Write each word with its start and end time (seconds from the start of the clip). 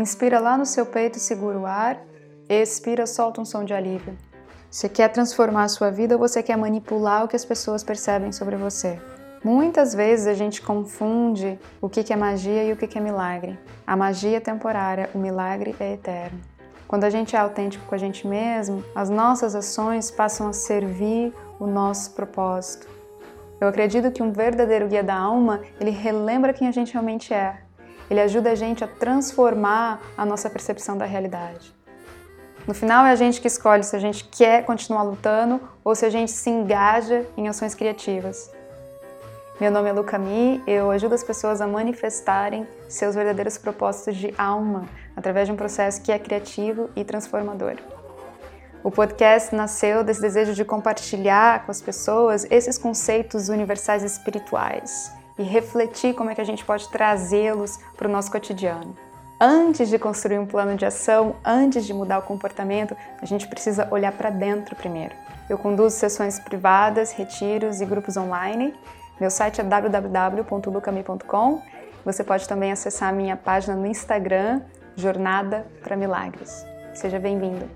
Inspira 0.00 0.40
lá 0.40 0.56
no 0.56 0.64
seu 0.64 0.86
peito, 0.86 1.18
segura 1.18 1.58
o 1.58 1.66
ar. 1.66 2.00
Expira, 2.48 3.06
solta 3.06 3.38
um 3.38 3.44
som 3.44 3.64
de 3.64 3.74
alívio. 3.74 4.16
Você 4.70 4.88
quer 4.88 5.08
transformar 5.08 5.64
a 5.64 5.68
sua 5.68 5.90
vida 5.90 6.14
ou 6.14 6.18
você 6.18 6.42
quer 6.42 6.56
manipular 6.56 7.22
o 7.22 7.28
que 7.28 7.36
as 7.36 7.44
pessoas 7.44 7.84
percebem 7.84 8.32
sobre 8.32 8.56
você? 8.56 8.98
Muitas 9.44 9.94
vezes 9.94 10.26
a 10.26 10.32
gente 10.32 10.62
confunde 10.62 11.58
o 11.82 11.88
que 11.90 12.10
é 12.10 12.16
magia 12.16 12.64
e 12.64 12.72
o 12.72 12.76
que 12.78 12.96
é 12.96 13.00
milagre. 13.00 13.58
A 13.86 13.94
magia 13.94 14.38
é 14.38 14.40
temporária, 14.40 15.10
o 15.14 15.18
milagre 15.18 15.76
é 15.78 15.92
eterno. 15.92 16.40
Quando 16.88 17.04
a 17.04 17.10
gente 17.10 17.36
é 17.36 17.38
autêntico 17.38 17.84
com 17.84 17.94
a 17.94 17.98
gente 17.98 18.26
mesmo, 18.26 18.82
as 18.94 19.10
nossas 19.10 19.54
ações 19.54 20.10
passam 20.10 20.48
a 20.48 20.54
servir 20.54 21.34
o 21.58 21.66
nosso 21.66 22.12
propósito. 22.12 22.88
Eu 23.60 23.68
acredito 23.68 24.10
que 24.10 24.22
um 24.22 24.32
verdadeiro 24.32 24.88
guia 24.88 25.04
da 25.04 25.14
alma, 25.14 25.60
ele 25.78 25.90
relembra 25.90 26.54
quem 26.54 26.68
a 26.68 26.72
gente 26.72 26.94
realmente 26.94 27.34
é. 27.34 27.58
Ele 28.10 28.20
ajuda 28.20 28.50
a 28.50 28.54
gente 28.56 28.82
a 28.82 28.88
transformar 28.88 30.00
a 30.18 30.26
nossa 30.26 30.50
percepção 30.50 30.98
da 30.98 31.04
realidade. 31.04 31.72
No 32.66 32.74
final 32.74 33.06
é 33.06 33.12
a 33.12 33.14
gente 33.14 33.40
que 33.40 33.46
escolhe 33.46 33.84
se 33.84 33.94
a 33.94 34.00
gente 34.00 34.24
quer 34.24 34.64
continuar 34.64 35.04
lutando 35.04 35.60
ou 35.84 35.94
se 35.94 36.04
a 36.04 36.10
gente 36.10 36.32
se 36.32 36.50
engaja 36.50 37.24
em 37.36 37.48
ações 37.48 37.72
criativas. 37.72 38.50
Meu 39.60 39.70
nome 39.70 39.90
é 39.90 39.92
Luca 39.92 40.18
Mi, 40.18 40.60
eu 40.66 40.90
ajudo 40.90 41.14
as 41.14 41.22
pessoas 41.22 41.60
a 41.60 41.66
manifestarem 41.66 42.66
seus 42.88 43.14
verdadeiros 43.14 43.56
propósitos 43.56 44.16
de 44.16 44.34
alma 44.36 44.86
através 45.14 45.46
de 45.46 45.52
um 45.52 45.56
processo 45.56 46.02
que 46.02 46.10
é 46.10 46.18
criativo 46.18 46.90
e 46.96 47.04
transformador. 47.04 47.76
O 48.82 48.90
podcast 48.90 49.54
nasceu 49.54 50.02
desse 50.02 50.20
desejo 50.20 50.54
de 50.54 50.64
compartilhar 50.64 51.64
com 51.64 51.70
as 51.70 51.80
pessoas 51.82 52.46
esses 52.50 52.76
conceitos 52.76 53.50
universais 53.50 54.02
espirituais 54.02 55.19
e 55.38 55.42
refletir 55.42 56.14
como 56.14 56.30
é 56.30 56.34
que 56.34 56.40
a 56.40 56.44
gente 56.44 56.64
pode 56.64 56.88
trazê-los 56.88 57.78
para 57.96 58.08
o 58.08 58.10
nosso 58.10 58.30
cotidiano. 58.30 58.96
Antes 59.40 59.88
de 59.88 59.98
construir 59.98 60.38
um 60.38 60.44
plano 60.44 60.76
de 60.76 60.84
ação, 60.84 61.36
antes 61.44 61.86
de 61.86 61.94
mudar 61.94 62.18
o 62.18 62.22
comportamento, 62.22 62.94
a 63.22 63.24
gente 63.24 63.48
precisa 63.48 63.88
olhar 63.90 64.12
para 64.12 64.28
dentro 64.28 64.76
primeiro. 64.76 65.14
Eu 65.48 65.56
conduzo 65.56 65.96
sessões 65.96 66.38
privadas, 66.38 67.12
retiros 67.12 67.80
e 67.80 67.86
grupos 67.86 68.18
online. 68.18 68.74
Meu 69.18 69.30
site 69.30 69.60
é 69.60 69.64
www.lucami.com. 69.64 71.62
Você 72.04 72.22
pode 72.22 72.46
também 72.46 72.70
acessar 72.70 73.08
a 73.08 73.12
minha 73.12 73.36
página 73.36 73.74
no 73.74 73.86
Instagram, 73.86 74.60
Jornada 74.94 75.66
para 75.82 75.96
Milagres. 75.96 76.64
Seja 76.94 77.18
bem-vindo! 77.18 77.66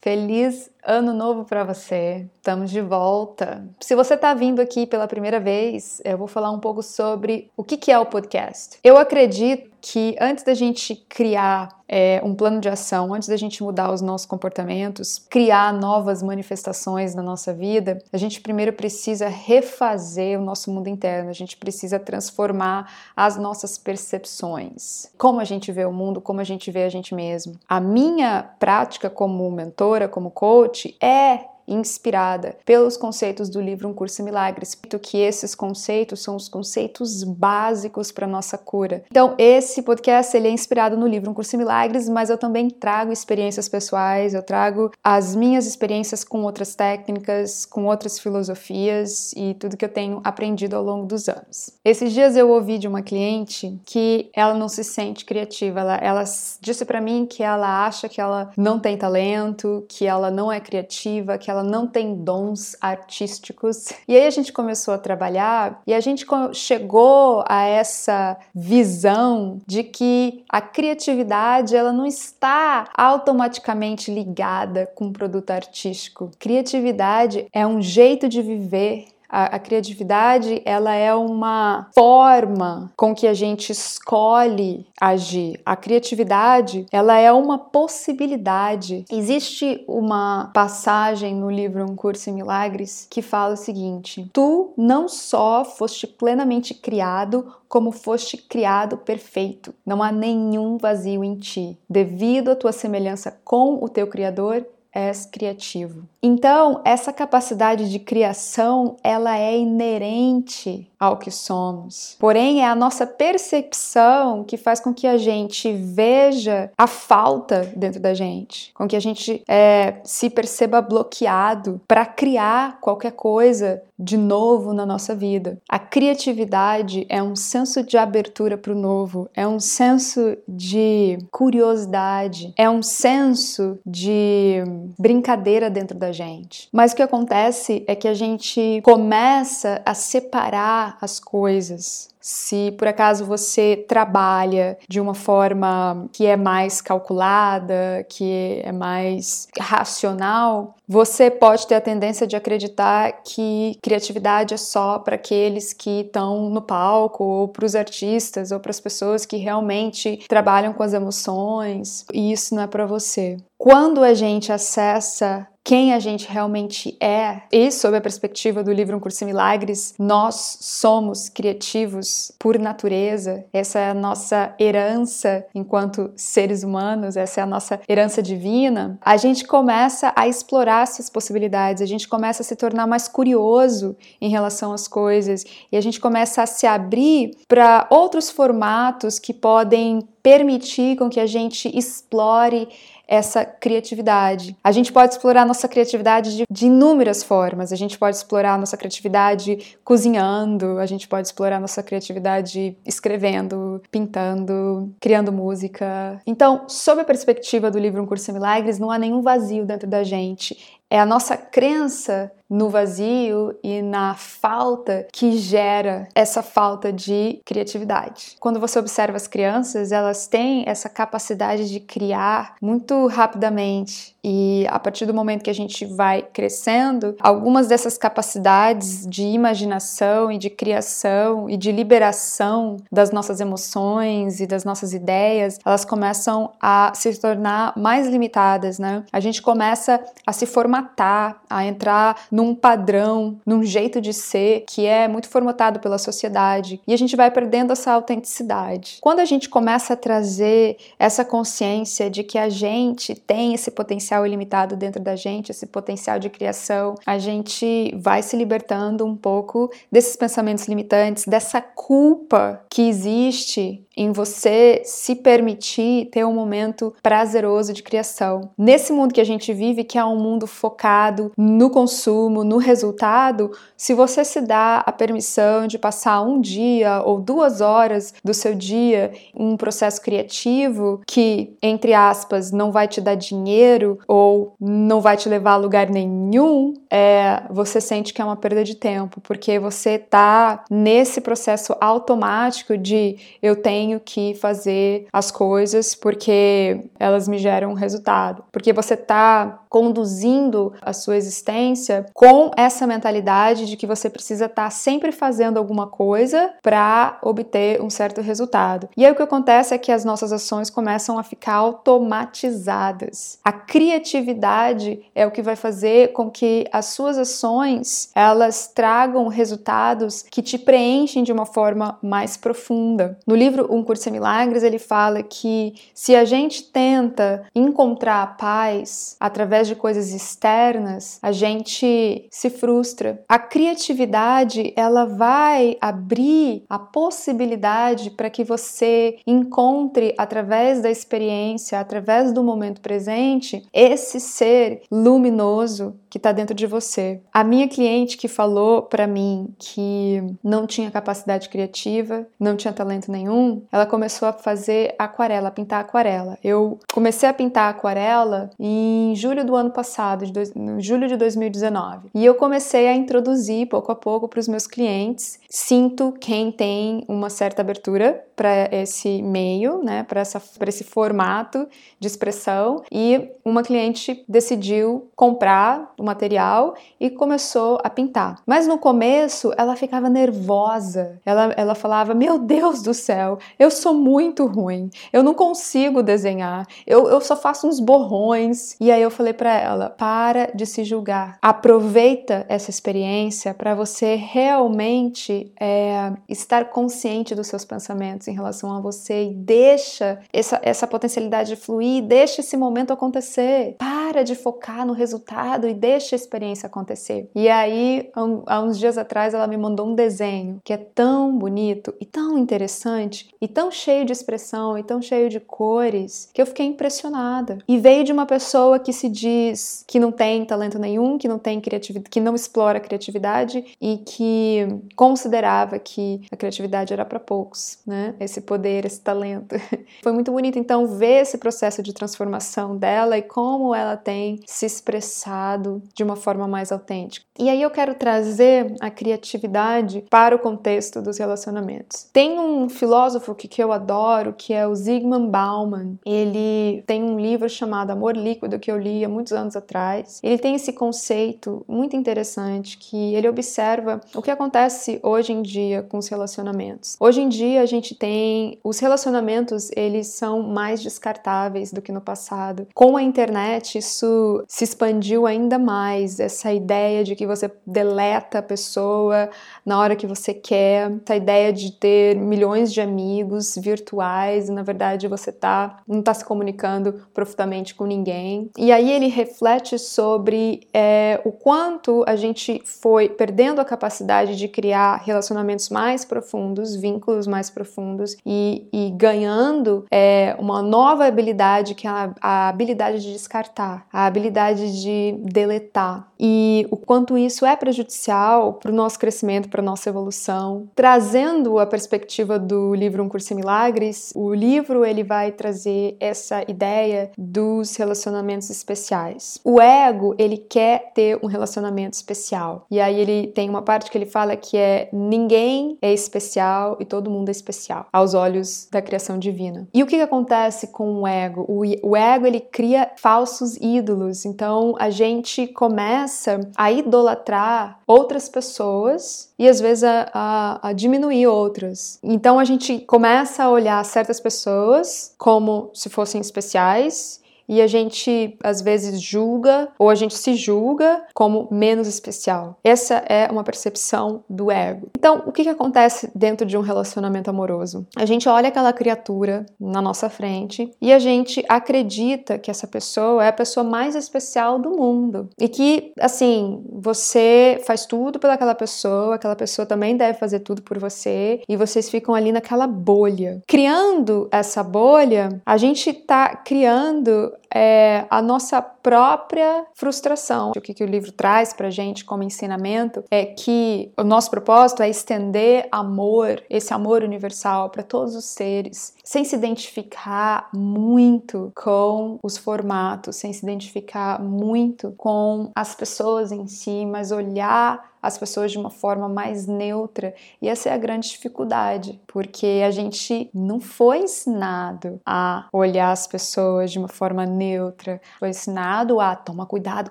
Feliz 0.00 0.70
ano 0.86 1.12
novo 1.12 1.44
para 1.44 1.64
você! 1.64 2.28
Estamos 2.36 2.70
de 2.70 2.80
volta. 2.80 3.66
Se 3.80 3.96
você 3.96 4.14
está 4.14 4.32
vindo 4.32 4.60
aqui 4.60 4.86
pela 4.86 5.08
primeira 5.08 5.40
vez, 5.40 6.00
eu 6.04 6.16
vou 6.16 6.28
falar 6.28 6.52
um 6.52 6.60
pouco 6.60 6.80
sobre 6.80 7.50
o 7.56 7.64
que 7.64 7.90
é 7.90 7.98
o 7.98 8.06
podcast. 8.06 8.78
Eu 8.84 8.96
acredito 8.96 9.76
que 9.88 10.16
antes 10.20 10.42
da 10.42 10.52
gente 10.52 10.96
criar 11.08 11.76
é, 11.88 12.20
um 12.24 12.34
plano 12.34 12.60
de 12.60 12.68
ação, 12.68 13.14
antes 13.14 13.28
da 13.28 13.36
gente 13.36 13.62
mudar 13.62 13.92
os 13.92 14.00
nossos 14.00 14.26
comportamentos, 14.26 15.24
criar 15.30 15.72
novas 15.72 16.24
manifestações 16.24 17.14
na 17.14 17.22
nossa 17.22 17.54
vida, 17.54 17.98
a 18.12 18.16
gente 18.16 18.40
primeiro 18.40 18.72
precisa 18.72 19.28
refazer 19.28 20.40
o 20.40 20.42
nosso 20.42 20.72
mundo 20.72 20.88
interno, 20.88 21.30
a 21.30 21.32
gente 21.32 21.56
precisa 21.56 22.00
transformar 22.00 22.92
as 23.14 23.36
nossas 23.36 23.78
percepções, 23.78 25.08
como 25.16 25.38
a 25.38 25.44
gente 25.44 25.70
vê 25.70 25.84
o 25.84 25.92
mundo, 25.92 26.20
como 26.20 26.40
a 26.40 26.44
gente 26.44 26.68
vê 26.70 26.82
a 26.82 26.88
gente 26.88 27.14
mesmo. 27.14 27.54
A 27.68 27.78
minha 27.78 28.42
prática 28.58 29.08
como 29.08 29.48
mentora, 29.52 30.08
como 30.08 30.32
coach, 30.32 30.75
é 31.00 31.55
inspirada 31.66 32.56
pelos 32.64 32.96
conceitos 32.96 33.48
do 33.48 33.60
livro 33.60 33.88
Um 33.88 33.94
Curso 33.94 34.22
em 34.22 34.24
Milagres, 34.24 34.74
que 35.02 35.18
esses 35.18 35.54
conceitos 35.54 36.22
são 36.22 36.36
os 36.36 36.48
conceitos 36.48 37.22
básicos 37.22 38.10
para 38.10 38.26
nossa 38.26 38.56
cura. 38.56 39.04
Então, 39.10 39.34
esse 39.38 39.82
podcast 39.82 40.36
ele 40.36 40.48
é 40.48 40.50
inspirado 40.50 40.96
no 40.96 41.06
livro 41.06 41.30
Um 41.30 41.34
Curso 41.34 41.56
em 41.56 41.58
Milagres, 41.58 42.08
mas 42.08 42.30
eu 42.30 42.38
também 42.38 42.68
trago 42.68 43.12
experiências 43.12 43.68
pessoais, 43.68 44.34
eu 44.34 44.42
trago 44.42 44.90
as 45.02 45.34
minhas 45.34 45.66
experiências 45.66 46.24
com 46.24 46.42
outras 46.42 46.74
técnicas, 46.74 47.64
com 47.66 47.86
outras 47.86 48.18
filosofias 48.18 49.32
e 49.34 49.54
tudo 49.54 49.76
que 49.76 49.84
eu 49.84 49.88
tenho 49.88 50.20
aprendido 50.24 50.76
ao 50.76 50.82
longo 50.82 51.06
dos 51.06 51.28
anos. 51.28 51.70
Esses 51.84 52.12
dias 52.12 52.36
eu 52.36 52.50
ouvi 52.50 52.78
de 52.78 52.88
uma 52.88 53.02
cliente 53.02 53.80
que 53.84 54.30
ela 54.34 54.54
não 54.54 54.68
se 54.68 54.82
sente 54.84 55.24
criativa, 55.24 55.80
ela, 55.80 55.96
ela 55.96 56.24
disse 56.60 56.84
para 56.84 57.00
mim 57.00 57.26
que 57.26 57.42
ela 57.42 57.86
acha 57.86 58.08
que 58.08 58.20
ela 58.20 58.50
não 58.56 58.78
tem 58.78 58.96
talento, 58.96 59.84
que 59.88 60.06
ela 60.06 60.30
não 60.30 60.50
é 60.50 60.60
criativa, 60.60 61.38
que 61.38 61.50
ela 61.50 61.55
ela 61.56 61.64
não 61.64 61.86
tem 61.86 62.14
dons 62.14 62.76
artísticos. 62.80 63.86
E 64.06 64.16
aí 64.16 64.26
a 64.26 64.30
gente 64.30 64.52
começou 64.52 64.94
a 64.94 64.98
trabalhar 64.98 65.80
e 65.86 65.94
a 65.94 66.00
gente 66.00 66.26
chegou 66.52 67.44
a 67.48 67.62
essa 67.62 68.36
visão 68.54 69.60
de 69.66 69.82
que 69.82 70.44
a 70.48 70.60
criatividade 70.60 71.74
ela 71.74 71.92
não 71.92 72.06
está 72.06 72.88
automaticamente 72.96 74.10
ligada 74.10 74.86
com 74.94 75.06
o 75.06 75.12
produto 75.12 75.50
artístico. 75.50 76.30
Criatividade 76.38 77.46
é 77.52 77.66
um 77.66 77.80
jeito 77.80 78.28
de 78.28 78.42
viver 78.42 79.06
a, 79.28 79.56
a, 79.56 79.58
criatividade 79.58 80.62
ela 80.64 80.94
é 80.94 81.14
uma 81.14 81.88
forma 81.94 82.92
com 82.96 83.14
que 83.14 83.26
a 83.26 83.34
gente 83.34 83.70
escolhe 83.70 84.86
agir. 85.00 85.60
A 85.64 85.76
criatividade 85.76 86.86
ela 86.90 87.18
é 87.18 87.32
uma 87.32 87.58
possibilidade. 87.58 89.04
Existe 89.10 89.84
uma 89.86 90.50
passagem 90.54 91.34
no 91.34 91.50
livro 91.50 91.84
Um 91.84 91.96
Curso 91.96 92.30
em 92.30 92.34
Milagres 92.34 93.06
que 93.10 93.22
fala 93.22 93.54
o 93.54 93.58
seguinte: 93.58 94.28
Tu 94.32 94.72
não 94.76 95.08
só 95.08 95.64
foste 95.64 96.06
plenamente 96.06 96.74
criado, 96.74 97.52
como 97.68 97.90
foste 97.90 98.36
criado 98.36 98.96
perfeito. 98.96 99.74
Não 99.84 100.02
há 100.02 100.12
nenhum 100.12 100.78
vazio 100.78 101.24
em 101.24 101.36
ti. 101.36 101.78
Devido 101.88 102.50
à 102.50 102.56
tua 102.56 102.72
semelhança 102.72 103.38
com 103.44 103.82
o 103.82 103.88
teu 103.88 104.06
Criador, 104.06 104.66
és 104.96 105.26
criativo. 105.26 106.08
Então, 106.22 106.80
essa 106.82 107.12
capacidade 107.12 107.90
de 107.90 107.98
criação, 107.98 108.96
ela 109.04 109.36
é 109.36 109.54
inerente 109.58 110.90
ao 110.98 111.16
que 111.16 111.30
somos. 111.30 112.16
Porém, 112.18 112.62
é 112.62 112.68
a 112.68 112.74
nossa 112.74 113.06
percepção 113.06 114.44
que 114.44 114.56
faz 114.56 114.80
com 114.80 114.92
que 114.92 115.06
a 115.06 115.18
gente 115.18 115.72
veja 115.72 116.70
a 116.76 116.86
falta 116.86 117.70
dentro 117.76 118.00
da 118.00 118.14
gente, 118.14 118.72
com 118.74 118.88
que 118.88 118.96
a 118.96 119.00
gente 119.00 119.42
é, 119.48 119.96
se 120.04 120.30
perceba 120.30 120.80
bloqueado 120.80 121.80
para 121.86 122.06
criar 122.06 122.80
qualquer 122.80 123.12
coisa 123.12 123.82
de 123.98 124.16
novo 124.16 124.74
na 124.74 124.84
nossa 124.84 125.14
vida. 125.14 125.58
A 125.68 125.78
criatividade 125.78 127.06
é 127.08 127.22
um 127.22 127.34
senso 127.34 127.82
de 127.82 127.96
abertura 127.96 128.58
para 128.58 128.72
o 128.72 128.78
novo, 128.78 129.28
é 129.34 129.46
um 129.46 129.58
senso 129.58 130.36
de 130.46 131.18
curiosidade, 131.30 132.52
é 132.56 132.68
um 132.68 132.82
senso 132.82 133.78
de 133.86 134.62
brincadeira 134.98 135.70
dentro 135.70 135.96
da 135.96 136.12
gente. 136.12 136.68
Mas 136.72 136.92
o 136.92 136.96
que 136.96 137.02
acontece 137.02 137.84
é 137.86 137.94
que 137.94 138.08
a 138.08 138.14
gente 138.14 138.80
começa 138.84 139.80
a 139.84 139.94
separar 139.94 140.85
as 141.00 141.18
coisas 141.18 142.08
se 142.26 142.72
por 142.72 142.88
acaso 142.88 143.24
você 143.24 143.84
trabalha 143.88 144.76
de 144.88 145.00
uma 145.00 145.14
forma 145.14 146.08
que 146.12 146.26
é 146.26 146.36
mais 146.36 146.80
calculada, 146.80 148.04
que 148.08 148.60
é 148.64 148.72
mais 148.72 149.46
racional, 149.56 150.74
você 150.88 151.30
pode 151.30 151.68
ter 151.68 151.76
a 151.76 151.80
tendência 151.80 152.26
de 152.26 152.34
acreditar 152.34 153.22
que 153.22 153.78
criatividade 153.80 154.54
é 154.54 154.56
só 154.56 154.98
para 154.98 155.14
aqueles 155.14 155.72
que 155.72 156.00
estão 156.00 156.50
no 156.50 156.60
palco, 156.60 157.22
ou 157.22 157.46
para 157.46 157.64
os 157.64 157.76
artistas, 157.76 158.50
ou 158.50 158.58
para 158.58 158.70
as 158.70 158.80
pessoas 158.80 159.24
que 159.24 159.36
realmente 159.36 160.24
trabalham 160.28 160.72
com 160.72 160.82
as 160.82 160.94
emoções, 160.94 162.04
e 162.12 162.32
isso 162.32 162.56
não 162.56 162.64
é 162.64 162.66
para 162.66 162.86
você. 162.86 163.36
Quando 163.56 164.02
a 164.02 164.14
gente 164.14 164.50
acessa 164.52 165.46
quem 165.66 165.92
a 165.92 165.98
gente 165.98 166.28
realmente 166.28 166.96
é, 167.00 167.42
e 167.50 167.72
sob 167.72 167.96
a 167.96 168.00
perspectiva 168.00 168.62
do 168.62 168.72
livro 168.72 168.96
Um 168.96 169.00
Curso 169.00 169.24
em 169.24 169.26
Milagres, 169.26 169.96
nós 169.98 170.58
somos 170.60 171.28
criativos 171.28 172.30
por 172.38 172.56
natureza, 172.56 173.44
essa 173.52 173.80
é 173.80 173.90
a 173.90 173.94
nossa 173.94 174.54
herança 174.60 175.44
enquanto 175.52 176.12
seres 176.14 176.62
humanos, 176.62 177.16
essa 177.16 177.40
é 177.40 177.42
a 177.42 177.46
nossa 177.46 177.80
herança 177.88 178.22
divina, 178.22 178.96
a 179.04 179.16
gente 179.16 179.44
começa 179.44 180.12
a 180.14 180.28
explorar 180.28 180.84
essas 180.84 181.10
possibilidades, 181.10 181.82
a 181.82 181.86
gente 181.86 182.06
começa 182.06 182.42
a 182.42 182.46
se 182.46 182.54
tornar 182.54 182.86
mais 182.86 183.08
curioso 183.08 183.96
em 184.20 184.30
relação 184.30 184.72
às 184.72 184.86
coisas 184.86 185.44
e 185.72 185.76
a 185.76 185.80
gente 185.80 185.98
começa 185.98 186.44
a 186.44 186.46
se 186.46 186.64
abrir 186.64 187.32
para 187.48 187.88
outros 187.90 188.30
formatos 188.30 189.18
que 189.18 189.34
podem 189.34 190.06
permitir 190.26 190.96
com 190.96 191.08
que 191.08 191.20
a 191.20 191.26
gente 191.26 191.70
explore 191.76 192.68
essa 193.06 193.44
criatividade. 193.44 194.56
A 194.62 194.72
gente 194.72 194.92
pode 194.92 195.12
explorar 195.12 195.42
a 195.42 195.44
nossa 195.46 195.68
criatividade 195.68 196.36
de, 196.36 196.44
de, 196.50 196.66
inúmeras 196.66 197.22
formas. 197.22 197.72
A 197.72 197.76
gente 197.76 197.98
pode 197.98 198.16
explorar 198.16 198.54
a 198.54 198.58
nossa 198.58 198.76
criatividade 198.76 199.76
cozinhando, 199.84 200.78
a 200.78 200.86
gente 200.86 201.06
pode 201.06 201.28
explorar 201.28 201.56
a 201.56 201.60
nossa 201.60 201.82
criatividade 201.82 202.76
escrevendo, 202.84 203.80
pintando, 203.90 204.92
criando 205.00 205.32
música. 205.32 206.20
Então, 206.26 206.64
sob 206.68 207.00
a 207.00 207.04
perspectiva 207.04 207.70
do 207.70 207.78
livro 207.78 208.02
Um 208.02 208.06
Curso 208.06 208.30
em 208.30 208.34
Milagres, 208.34 208.78
não 208.78 208.90
há 208.90 208.98
nenhum 208.98 209.22
vazio 209.22 209.64
dentro 209.64 209.88
da 209.88 210.02
gente. 210.02 210.56
É 210.90 210.98
a 210.98 211.06
nossa 211.06 211.36
crença 211.36 212.30
no 212.48 212.68
vazio 212.68 213.56
e 213.62 213.82
na 213.82 214.14
falta 214.14 215.06
que 215.12 215.36
gera 215.36 216.08
essa 216.14 216.42
falta 216.42 216.92
de 216.92 217.40
criatividade. 217.44 218.36
Quando 218.40 218.60
você 218.60 218.78
observa 218.78 219.16
as 219.16 219.26
crianças, 219.26 219.92
elas 219.92 220.26
têm 220.26 220.64
essa 220.66 220.88
capacidade 220.88 221.68
de 221.68 221.80
criar 221.80 222.54
muito 222.60 223.06
rapidamente 223.06 224.16
e 224.28 224.66
a 224.68 224.80
partir 224.80 225.06
do 225.06 225.14
momento 225.14 225.44
que 225.44 225.50
a 225.50 225.54
gente 225.54 225.84
vai 225.84 226.20
crescendo, 226.20 227.14
algumas 227.20 227.68
dessas 227.68 227.96
capacidades 227.96 229.06
de 229.06 229.22
imaginação 229.22 230.32
e 230.32 230.36
de 230.38 230.50
criação 230.50 231.48
e 231.48 231.56
de 231.56 231.70
liberação 231.70 232.78
das 232.90 233.12
nossas 233.12 233.40
emoções 233.40 234.40
e 234.40 234.46
das 234.46 234.64
nossas 234.64 234.92
ideias, 234.92 235.60
elas 235.64 235.84
começam 235.84 236.50
a 236.60 236.90
se 236.92 237.14
tornar 237.20 237.72
mais 237.76 238.08
limitadas, 238.08 238.80
né? 238.80 239.04
A 239.12 239.20
gente 239.20 239.40
começa 239.40 240.02
a 240.26 240.32
se 240.32 240.44
formatar, 240.44 241.40
a 241.48 241.64
entrar 241.64 242.16
num 242.36 242.54
padrão, 242.54 243.40
num 243.46 243.62
jeito 243.64 243.98
de 243.98 244.12
ser 244.12 244.64
que 244.68 244.84
é 244.84 245.08
muito 245.08 245.26
formatado 245.26 245.80
pela 245.80 245.96
sociedade 245.96 246.78
e 246.86 246.92
a 246.92 246.96
gente 246.98 247.16
vai 247.16 247.30
perdendo 247.30 247.72
essa 247.72 247.90
autenticidade. 247.92 248.98
Quando 249.00 249.20
a 249.20 249.24
gente 249.24 249.48
começa 249.48 249.94
a 249.94 249.96
trazer 249.96 250.76
essa 250.98 251.24
consciência 251.24 252.10
de 252.10 252.22
que 252.22 252.36
a 252.36 252.50
gente 252.50 253.14
tem 253.14 253.54
esse 253.54 253.70
potencial 253.70 254.26
ilimitado 254.26 254.76
dentro 254.76 255.02
da 255.02 255.16
gente, 255.16 255.50
esse 255.50 255.66
potencial 255.66 256.18
de 256.18 256.28
criação, 256.28 256.94
a 257.06 257.16
gente 257.16 257.94
vai 257.96 258.22
se 258.22 258.36
libertando 258.36 259.06
um 259.06 259.16
pouco 259.16 259.70
desses 259.90 260.14
pensamentos 260.14 260.68
limitantes, 260.68 261.24
dessa 261.24 261.62
culpa 261.62 262.60
que 262.68 262.82
existe 262.82 263.85
em 263.96 264.12
você 264.12 264.82
se 264.84 265.14
permitir 265.14 266.06
ter 266.10 266.24
um 266.24 266.34
momento 266.34 266.92
prazeroso 267.02 267.72
de 267.72 267.82
criação. 267.82 268.50
Nesse 268.58 268.92
mundo 268.92 269.14
que 269.14 269.20
a 269.20 269.24
gente 269.24 269.52
vive, 269.52 269.84
que 269.84 269.98
é 269.98 270.04
um 270.04 270.18
mundo 270.18 270.46
focado 270.46 271.32
no 271.36 271.70
consumo, 271.70 272.44
no 272.44 272.58
resultado, 272.58 273.50
se 273.76 273.94
você 273.94 274.24
se 274.24 274.40
dá 274.40 274.78
a 274.78 274.92
permissão 274.92 275.66
de 275.66 275.78
passar 275.78 276.20
um 276.22 276.40
dia 276.40 277.02
ou 277.04 277.20
duas 277.20 277.60
horas 277.60 278.12
do 278.22 278.34
seu 278.34 278.54
dia 278.54 279.12
em 279.34 279.52
um 279.52 279.56
processo 279.56 280.00
criativo 280.00 281.00
que, 281.06 281.56
entre 281.62 281.94
aspas, 281.94 282.50
não 282.50 282.70
vai 282.70 282.88
te 282.88 283.00
dar 283.00 283.14
dinheiro 283.14 283.98
ou 284.06 284.54
não 284.60 285.00
vai 285.00 285.16
te 285.16 285.28
levar 285.28 285.52
a 285.52 285.56
lugar 285.56 285.88
nenhum, 285.88 286.74
é, 286.90 287.42
você 287.50 287.80
sente 287.80 288.12
que 288.12 288.20
é 288.20 288.24
uma 288.24 288.36
perda 288.36 288.64
de 288.64 288.74
tempo, 288.74 289.20
porque 289.20 289.58
você 289.58 289.98
tá 289.98 290.64
nesse 290.70 291.20
processo 291.20 291.74
automático 291.80 292.76
de 292.76 293.16
eu 293.42 293.56
tenho 293.56 293.85
que 294.00 294.34
fazer 294.34 295.06
as 295.12 295.30
coisas 295.30 295.94
porque 295.94 296.80
elas 296.98 297.28
me 297.28 297.38
geram 297.38 297.70
um 297.70 297.74
resultado, 297.74 298.44
porque 298.50 298.72
você 298.72 298.96
tá 298.96 299.60
conduzindo 299.68 300.72
a 300.80 300.92
sua 300.92 301.16
existência 301.16 302.06
com 302.14 302.50
essa 302.56 302.86
mentalidade 302.86 303.66
de 303.66 303.76
que 303.76 303.86
você 303.86 304.08
precisa 304.08 304.46
estar 304.46 304.64
tá 304.64 304.70
sempre 304.70 305.12
fazendo 305.12 305.58
alguma 305.58 305.86
coisa 305.86 306.54
para 306.62 307.18
obter 307.22 307.80
um 307.82 307.90
certo 307.90 308.20
resultado. 308.20 308.88
E 308.96 309.04
aí 309.04 309.12
o 309.12 309.14
que 309.14 309.22
acontece 309.22 309.74
é 309.74 309.78
que 309.78 309.92
as 309.92 310.04
nossas 310.04 310.32
ações 310.32 310.70
começam 310.70 311.18
a 311.18 311.22
ficar 311.22 311.54
automatizadas. 311.54 313.38
A 313.44 313.52
criatividade 313.52 315.02
é 315.14 315.26
o 315.26 315.30
que 315.30 315.42
vai 315.42 315.56
fazer 315.56 316.12
com 316.12 316.30
que 316.30 316.66
as 316.72 316.86
suas 316.86 317.18
ações 317.18 318.10
elas 318.14 318.70
tragam 318.74 319.28
resultados 319.28 320.22
que 320.22 320.42
te 320.42 320.58
preenchem 320.58 321.22
de 321.22 321.32
uma 321.32 321.46
forma 321.46 321.98
mais 322.02 322.36
profunda. 322.36 323.18
No 323.26 323.34
livro 323.34 323.66
Um 323.76 323.82
Curso 323.82 324.08
em 324.08 324.12
Milagres, 324.12 324.62
ele 324.62 324.78
fala 324.78 325.22
que 325.22 325.74
se 325.94 326.14
a 326.14 326.24
gente 326.24 326.64
tenta 326.64 327.44
encontrar 327.54 328.22
a 328.22 328.26
paz 328.26 329.16
através 329.20 329.68
de 329.68 329.74
coisas 329.74 330.12
externas, 330.12 331.18
a 331.22 331.32
gente 331.32 332.26
se 332.30 332.50
frustra. 332.50 333.22
A 333.28 333.38
criatividade, 333.38 334.72
ela 334.76 335.04
vai 335.04 335.76
abrir 335.80 336.64
a 336.68 336.78
possibilidade 336.78 338.10
para 338.10 338.30
que 338.30 338.44
você 338.44 339.18
encontre 339.26 340.14
através 340.16 340.80
da 340.80 340.90
experiência, 340.90 341.78
através 341.78 342.32
do 342.32 342.42
momento 342.42 342.80
presente, 342.80 343.66
esse 343.72 344.20
ser 344.20 344.82
luminoso 344.90 345.96
que 346.08 346.18
está 346.18 346.32
dentro 346.32 346.54
de 346.54 346.66
você. 346.66 347.20
A 347.32 347.44
minha 347.44 347.68
cliente 347.68 348.16
que 348.16 348.28
falou 348.28 348.82
para 348.82 349.06
mim 349.06 349.54
que 349.58 350.22
não 350.42 350.66
tinha 350.66 350.90
capacidade 350.90 351.48
criativa, 351.48 352.26
não 352.40 352.56
tinha 352.56 352.72
talento 352.72 353.10
nenhum, 353.10 353.62
ela 353.70 353.86
começou 353.86 354.28
a 354.28 354.32
fazer 354.32 354.94
aquarela, 354.98 355.48
a 355.48 355.50
pintar 355.50 355.80
aquarela. 355.80 356.38
Eu 356.42 356.78
comecei 356.92 357.28
a 357.28 357.32
pintar 357.32 357.70
aquarela 357.70 358.50
em 358.58 359.14
julho 359.14 359.44
do 359.44 359.54
ano 359.54 359.70
passado, 359.70 360.26
de 360.26 360.32
dois, 360.32 360.52
julho 360.78 361.08
de 361.08 361.16
2019. 361.16 362.10
E 362.14 362.24
eu 362.24 362.34
comecei 362.34 362.88
a 362.88 362.94
introduzir 362.94 363.68
pouco 363.68 363.92
a 363.92 363.94
pouco 363.96 364.28
para 364.28 364.40
os 364.40 364.48
meus 364.48 364.66
clientes. 364.66 365.38
Sinto 365.48 366.12
quem 366.20 366.50
tem 366.50 367.04
uma 367.08 367.30
certa 367.30 367.62
abertura 367.62 368.24
para 368.36 368.68
esse 368.70 369.22
meio, 369.22 369.82
né, 369.82 370.02
para 370.02 370.22
esse 370.68 370.84
formato 370.84 371.66
de 371.98 372.06
expressão. 372.06 372.82
E 372.92 373.30
uma 373.44 373.62
cliente 373.62 374.24
decidiu 374.28 375.10
comprar 375.16 375.94
o 375.98 376.04
material 376.04 376.74
e 377.00 377.08
começou 377.08 377.78
a 377.82 377.88
pintar. 377.88 378.36
Mas 378.46 378.66
no 378.66 378.78
começo 378.78 379.52
ela 379.56 379.74
ficava 379.74 380.10
nervosa. 380.10 381.18
Ela, 381.24 381.54
ela 381.56 381.74
falava: 381.74 382.14
Meu 382.14 382.38
Deus 382.38 382.82
do 382.82 382.92
céu, 382.92 383.38
eu 383.58 383.70
sou 383.70 383.94
muito 383.94 384.46
ruim, 384.46 384.90
eu 385.12 385.22
não 385.22 385.34
consigo 385.34 386.02
desenhar, 386.02 386.66
eu, 386.86 387.08
eu 387.08 387.20
só 387.20 387.36
faço 387.36 387.66
uns 387.66 387.80
borrões. 387.80 388.76
E 388.80 388.90
aí 388.90 389.02
eu 389.02 389.10
falei 389.10 389.32
para 389.32 389.58
ela: 389.58 389.90
para 389.90 390.50
de 390.54 390.66
se 390.66 390.84
julgar. 390.84 391.38
Aproveita 391.40 392.44
essa 392.48 392.70
experiência 392.70 393.54
para 393.54 393.74
você 393.74 394.14
realmente 394.14 395.52
é, 395.60 396.12
estar 396.28 396.66
consciente 396.70 397.34
dos 397.34 397.46
seus 397.46 397.64
pensamentos 397.64 398.28
em 398.28 398.32
relação 398.32 398.72
a 398.72 398.80
você 398.80 399.24
e 399.30 399.34
deixa 399.34 400.20
essa, 400.32 400.60
essa 400.62 400.86
potencialidade 400.86 401.56
fluir, 401.56 402.02
deixa 402.02 402.40
esse 402.40 402.56
momento 402.56 402.92
acontecer. 402.92 403.76
Para 403.78 404.22
de 404.22 404.34
focar 404.34 404.86
no 404.86 404.92
resultado 404.92 405.68
e 405.68 405.74
deixa 405.74 406.14
a 406.14 406.18
experiência 406.18 406.66
acontecer. 406.66 407.30
E 407.34 407.48
aí, 407.48 408.10
há 408.46 408.60
uns 408.60 408.78
dias 408.78 408.98
atrás, 408.98 409.34
ela 409.34 409.46
me 409.46 409.56
mandou 409.56 409.86
um 409.86 409.94
desenho 409.94 410.60
que 410.64 410.72
é 410.72 410.76
tão 410.76 411.36
bonito 411.36 411.94
e 412.00 412.04
tão 412.04 412.38
interessante 412.38 413.28
e 413.40 413.45
tão 413.48 413.70
cheio 413.70 414.04
de 414.04 414.12
expressão 414.12 414.78
e 414.78 414.82
tão 414.82 415.00
cheio 415.02 415.28
de 415.28 415.40
cores 415.40 416.28
que 416.32 416.40
eu 416.40 416.46
fiquei 416.46 416.66
impressionada. 416.66 417.58
E 417.68 417.78
veio 417.78 418.04
de 418.04 418.12
uma 418.12 418.26
pessoa 418.26 418.78
que 418.78 418.92
se 418.92 419.08
diz 419.08 419.26
diz 419.26 419.84
que 419.86 419.98
não 419.98 420.12
tem 420.12 420.44
talento 420.44 420.78
nenhum, 420.78 421.18
que 421.18 421.28
não 421.28 421.38
tem 421.38 421.60
criatividade, 421.60 422.10
que 422.10 422.20
não 422.20 422.34
explora 422.34 422.78
a 422.78 422.80
criatividade 422.80 423.64
e 423.80 423.98
que 423.98 424.66
considerava 424.94 425.78
que 425.78 426.20
a 426.30 426.36
criatividade 426.36 426.92
era 426.92 427.04
para 427.04 427.18
poucos, 427.18 427.78
né? 427.86 428.14
Esse 428.20 428.40
poder, 428.40 428.84
esse 428.84 429.00
talento. 429.00 429.56
Foi 430.02 430.12
muito 430.12 430.30
bonito 430.30 430.58
então 430.58 430.86
ver 430.86 431.22
esse 431.22 431.38
processo 431.38 431.82
de 431.82 431.92
transformação 431.92 432.76
dela 432.76 433.18
e 433.18 433.22
como 433.22 433.74
ela 433.74 433.96
tem 433.96 434.40
se 434.46 434.66
expressado 434.66 435.82
de 435.94 436.02
uma 436.02 436.16
forma 436.16 436.46
mais 436.46 436.70
autêntica. 436.70 437.26
E 437.38 437.48
aí 437.48 437.60
eu 437.60 437.70
quero 437.70 437.94
trazer 437.94 438.74
a 438.80 438.90
criatividade 438.90 440.04
para 440.08 440.34
o 440.34 440.38
contexto 440.38 441.02
dos 441.02 441.18
relacionamentos. 441.18 442.08
Tem 442.12 442.38
um 442.38 442.68
filósofo 442.68 443.25
que, 443.34 443.48
que 443.48 443.62
eu 443.62 443.72
adoro, 443.72 444.34
que 444.36 444.52
é 444.52 444.66
o 444.66 444.74
Zygmunt 444.74 445.30
Bauman. 445.30 445.98
Ele 446.04 446.82
tem 446.86 447.02
um 447.02 447.18
livro 447.18 447.48
chamado 447.48 447.90
Amor 447.90 448.16
Líquido 448.16 448.58
que 448.58 448.70
eu 448.70 448.78
li 448.78 449.04
há 449.04 449.08
muitos 449.08 449.32
anos 449.32 449.56
atrás. 449.56 450.20
Ele 450.22 450.38
tem 450.38 450.54
esse 450.54 450.72
conceito 450.72 451.64
muito 451.68 451.96
interessante 451.96 452.78
que 452.78 453.14
ele 453.14 453.28
observa 453.28 454.00
o 454.14 454.22
que 454.22 454.30
acontece 454.30 455.00
hoje 455.02 455.32
em 455.32 455.42
dia 455.42 455.82
com 455.82 455.98
os 455.98 456.08
relacionamentos. 456.08 456.96
Hoje 457.00 457.20
em 457.20 457.28
dia 457.28 457.62
a 457.62 457.66
gente 457.66 457.94
tem 457.94 458.58
os 458.62 458.78
relacionamentos, 458.78 459.70
eles 459.76 460.08
são 460.08 460.42
mais 460.42 460.82
descartáveis 460.82 461.72
do 461.72 461.82
que 461.82 461.92
no 461.92 462.00
passado. 462.00 462.66
Com 462.74 462.96
a 462.96 463.02
internet 463.02 463.78
isso 463.78 464.44
se 464.46 464.64
expandiu 464.64 465.26
ainda 465.26 465.58
mais, 465.58 466.20
essa 466.20 466.52
ideia 466.52 467.04
de 467.04 467.14
que 467.14 467.26
você 467.26 467.50
deleta 467.66 468.38
a 468.38 468.42
pessoa 468.42 469.28
na 469.64 469.78
hora 469.78 469.96
que 469.96 470.06
você 470.06 470.32
quer, 470.32 470.92
essa 471.04 471.16
ideia 471.16 471.52
de 471.52 471.72
ter 471.72 472.16
milhões 472.16 472.72
de 472.72 472.80
amigos 472.80 473.15
virtuais 473.56 474.48
e 474.48 474.52
na 474.52 474.62
verdade 474.62 475.08
você 475.08 475.32
tá 475.32 475.78
não 475.86 476.00
está 476.00 476.14
se 476.14 476.24
comunicando 476.24 476.94
profundamente 477.14 477.74
com 477.74 477.84
ninguém. 477.84 478.50
E 478.56 478.72
aí 478.72 478.90
ele 478.90 479.08
reflete 479.08 479.78
sobre 479.78 480.66
é, 480.72 481.20
o 481.24 481.32
quanto 481.32 482.04
a 482.06 482.16
gente 482.16 482.62
foi 482.64 483.08
perdendo 483.08 483.60
a 483.60 483.64
capacidade 483.64 484.36
de 484.36 484.48
criar 484.48 485.02
relacionamentos 485.04 485.68
mais 485.68 486.04
profundos, 486.04 486.74
vínculos 486.74 487.26
mais 487.26 487.50
profundos 487.50 488.16
e, 488.24 488.66
e 488.72 488.90
ganhando 488.90 489.84
é, 489.90 490.36
uma 490.38 490.62
nova 490.62 491.06
habilidade 491.06 491.74
que 491.74 491.86
é 491.86 491.90
a, 491.90 492.14
a 492.20 492.48
habilidade 492.48 493.02
de 493.02 493.12
descartar. 493.12 493.86
a 493.92 494.06
habilidade 494.06 494.80
de 494.80 495.16
deletar. 495.22 496.08
E 496.18 496.66
o 496.70 496.76
quanto 496.76 497.16
isso 497.16 497.44
é 497.44 497.54
prejudicial 497.54 498.54
para 498.54 498.70
o 498.70 498.74
nosso 498.74 498.98
crescimento, 498.98 499.48
para 499.48 499.60
a 499.60 499.64
nossa 499.64 499.88
evolução. 499.88 500.68
Trazendo 500.74 501.58
a 501.58 501.66
perspectiva 501.66 502.38
do 502.38 502.74
livro 502.74 503.05
Um 503.06 503.08
Curso 503.08 503.32
em 503.32 503.36
Milagres, 503.36 504.12
o 504.16 504.34
livro 504.34 504.84
ele 504.84 505.04
vai 505.04 505.30
trazer 505.30 505.96
essa 506.00 506.42
ideia 506.48 507.12
dos 507.16 507.76
relacionamentos 507.76 508.50
especiais. 508.50 509.38
O 509.44 509.60
ego, 509.60 510.14
ele 510.18 510.36
quer 510.36 510.90
ter 510.92 511.18
um 511.22 511.26
relacionamento 511.26 511.94
especial. 511.94 512.66
E 512.68 512.80
aí 512.80 512.98
ele 512.98 513.28
tem 513.28 513.48
uma 513.48 513.62
parte 513.62 513.90
que 513.90 513.96
ele 513.96 514.06
fala 514.06 514.36
que 514.36 514.56
é 514.56 514.88
ninguém 514.92 515.78
é 515.80 515.92
especial 515.92 516.76
e 516.80 516.84
todo 516.84 517.10
mundo 517.10 517.28
é 517.28 517.32
especial 517.32 517.86
aos 517.92 518.12
olhos 518.12 518.68
da 518.70 518.82
criação 518.82 519.18
divina. 519.18 519.68
E 519.72 519.82
o 519.82 519.86
que, 519.86 519.96
que 519.96 520.02
acontece 520.02 520.68
com 520.68 521.02
o 521.02 521.06
ego? 521.06 521.44
O, 521.48 521.62
o 521.90 521.96
ego 521.96 522.26
ele 522.26 522.40
cria 522.40 522.90
falsos 522.96 523.56
ídolos. 523.60 524.24
Então 524.24 524.74
a 524.78 524.90
gente 524.90 525.46
começa 525.46 526.40
a 526.56 526.72
idolatrar 526.72 527.78
outras 527.86 528.28
pessoas 528.28 529.32
e 529.38 529.48
às 529.48 529.60
vezes 529.60 529.84
a, 529.84 530.10
a, 530.12 530.68
a, 530.68 530.72
diminuir 530.72 531.26
outras. 531.26 531.98
Então 532.02 532.38
a 532.38 532.44
gente 532.44 532.78
começa 532.96 533.44
a 533.44 533.50
olhar 533.50 533.84
certas 533.84 534.18
pessoas 534.18 535.14
como 535.18 535.70
se 535.74 535.90
fossem 535.90 536.18
especiais 536.18 537.20
e 537.48 537.60
a 537.60 537.66
gente 537.66 538.36
às 538.42 538.60
vezes 538.60 539.00
julga 539.00 539.68
ou 539.78 539.90
a 539.90 539.94
gente 539.94 540.14
se 540.14 540.34
julga 540.34 541.02
como 541.14 541.48
menos 541.50 541.86
especial. 541.86 542.58
Essa 542.62 542.96
é 543.08 543.28
uma 543.30 543.44
percepção 543.44 544.24
do 544.28 544.50
ego. 544.50 544.88
Então, 544.96 545.22
o 545.26 545.32
que, 545.32 545.42
que 545.42 545.48
acontece 545.48 546.10
dentro 546.14 546.46
de 546.46 546.56
um 546.56 546.60
relacionamento 546.60 547.30
amoroso? 547.30 547.86
A 547.96 548.04
gente 548.04 548.28
olha 548.28 548.48
aquela 548.48 548.72
criatura 548.72 549.46
na 549.60 549.80
nossa 549.80 550.08
frente 550.08 550.70
e 550.80 550.92
a 550.92 550.98
gente 550.98 551.44
acredita 551.48 552.38
que 552.38 552.50
essa 552.50 552.66
pessoa 552.66 553.24
é 553.24 553.28
a 553.28 553.32
pessoa 553.32 553.64
mais 553.64 553.94
especial 553.94 554.58
do 554.58 554.70
mundo 554.70 555.28
e 555.40 555.48
que, 555.48 555.92
assim, 556.00 556.64
você 556.70 557.60
faz 557.64 557.86
tudo 557.86 558.18
pelaquela 558.18 558.54
pessoa, 558.54 559.14
aquela 559.14 559.36
pessoa 559.36 559.66
também 559.66 559.96
deve 559.96 560.18
fazer 560.18 560.40
tudo 560.40 560.62
por 560.62 560.78
você 560.78 561.40
e 561.48 561.56
vocês 561.56 561.88
ficam 561.88 562.14
ali 562.14 562.32
naquela 562.32 562.66
bolha. 562.66 563.42
Criando 563.46 564.28
essa 564.30 564.62
bolha, 564.62 565.40
a 565.44 565.56
gente 565.56 565.92
tá 565.92 566.36
criando 566.36 567.32
é, 567.54 568.06
a 568.10 568.20
nossa 568.20 568.60
própria 568.60 569.66
frustração. 569.74 570.52
O 570.56 570.60
que, 570.60 570.74
que 570.74 570.84
o 570.84 570.86
livro 570.86 571.12
traz 571.12 571.52
para 571.52 571.70
gente 571.70 572.04
como 572.04 572.22
ensinamento 572.22 573.04
é 573.10 573.24
que 573.24 573.92
o 573.96 574.04
nosso 574.04 574.30
propósito 574.30 574.82
é 574.82 574.88
estender 574.88 575.68
amor, 575.72 576.42
esse 576.50 576.72
amor 576.72 577.02
universal 577.02 577.70
para 577.70 577.82
todos 577.82 578.14
os 578.14 578.24
seres, 578.24 578.94
sem 579.02 579.24
se 579.24 579.36
identificar 579.36 580.48
muito 580.54 581.52
com 581.54 582.18
os 582.22 582.36
formatos, 582.36 583.16
sem 583.16 583.32
se 583.32 583.44
identificar 583.44 584.20
muito 584.20 584.92
com 584.96 585.50
as 585.54 585.74
pessoas 585.74 586.32
em 586.32 586.46
si, 586.46 586.84
mas 586.86 587.10
olhar 587.10 587.95
as 588.06 588.18
pessoas 588.18 588.52
de 588.52 588.58
uma 588.58 588.70
forma 588.70 589.08
mais 589.08 589.46
neutra. 589.46 590.14
E 590.40 590.48
essa 590.48 590.68
é 590.68 590.72
a 590.72 590.78
grande 590.78 591.10
dificuldade, 591.10 592.00
porque 592.06 592.62
a 592.64 592.70
gente 592.70 593.30
não 593.34 593.60
foi 593.60 593.98
ensinado 593.98 595.00
a 595.04 595.48
olhar 595.52 595.90
as 595.90 596.06
pessoas 596.06 596.70
de 596.70 596.78
uma 596.78 596.88
forma 596.88 597.26
neutra, 597.26 598.00
foi 598.18 598.30
ensinado 598.30 599.00
a 599.00 599.14
tomar 599.14 599.46
cuidado 599.46 599.90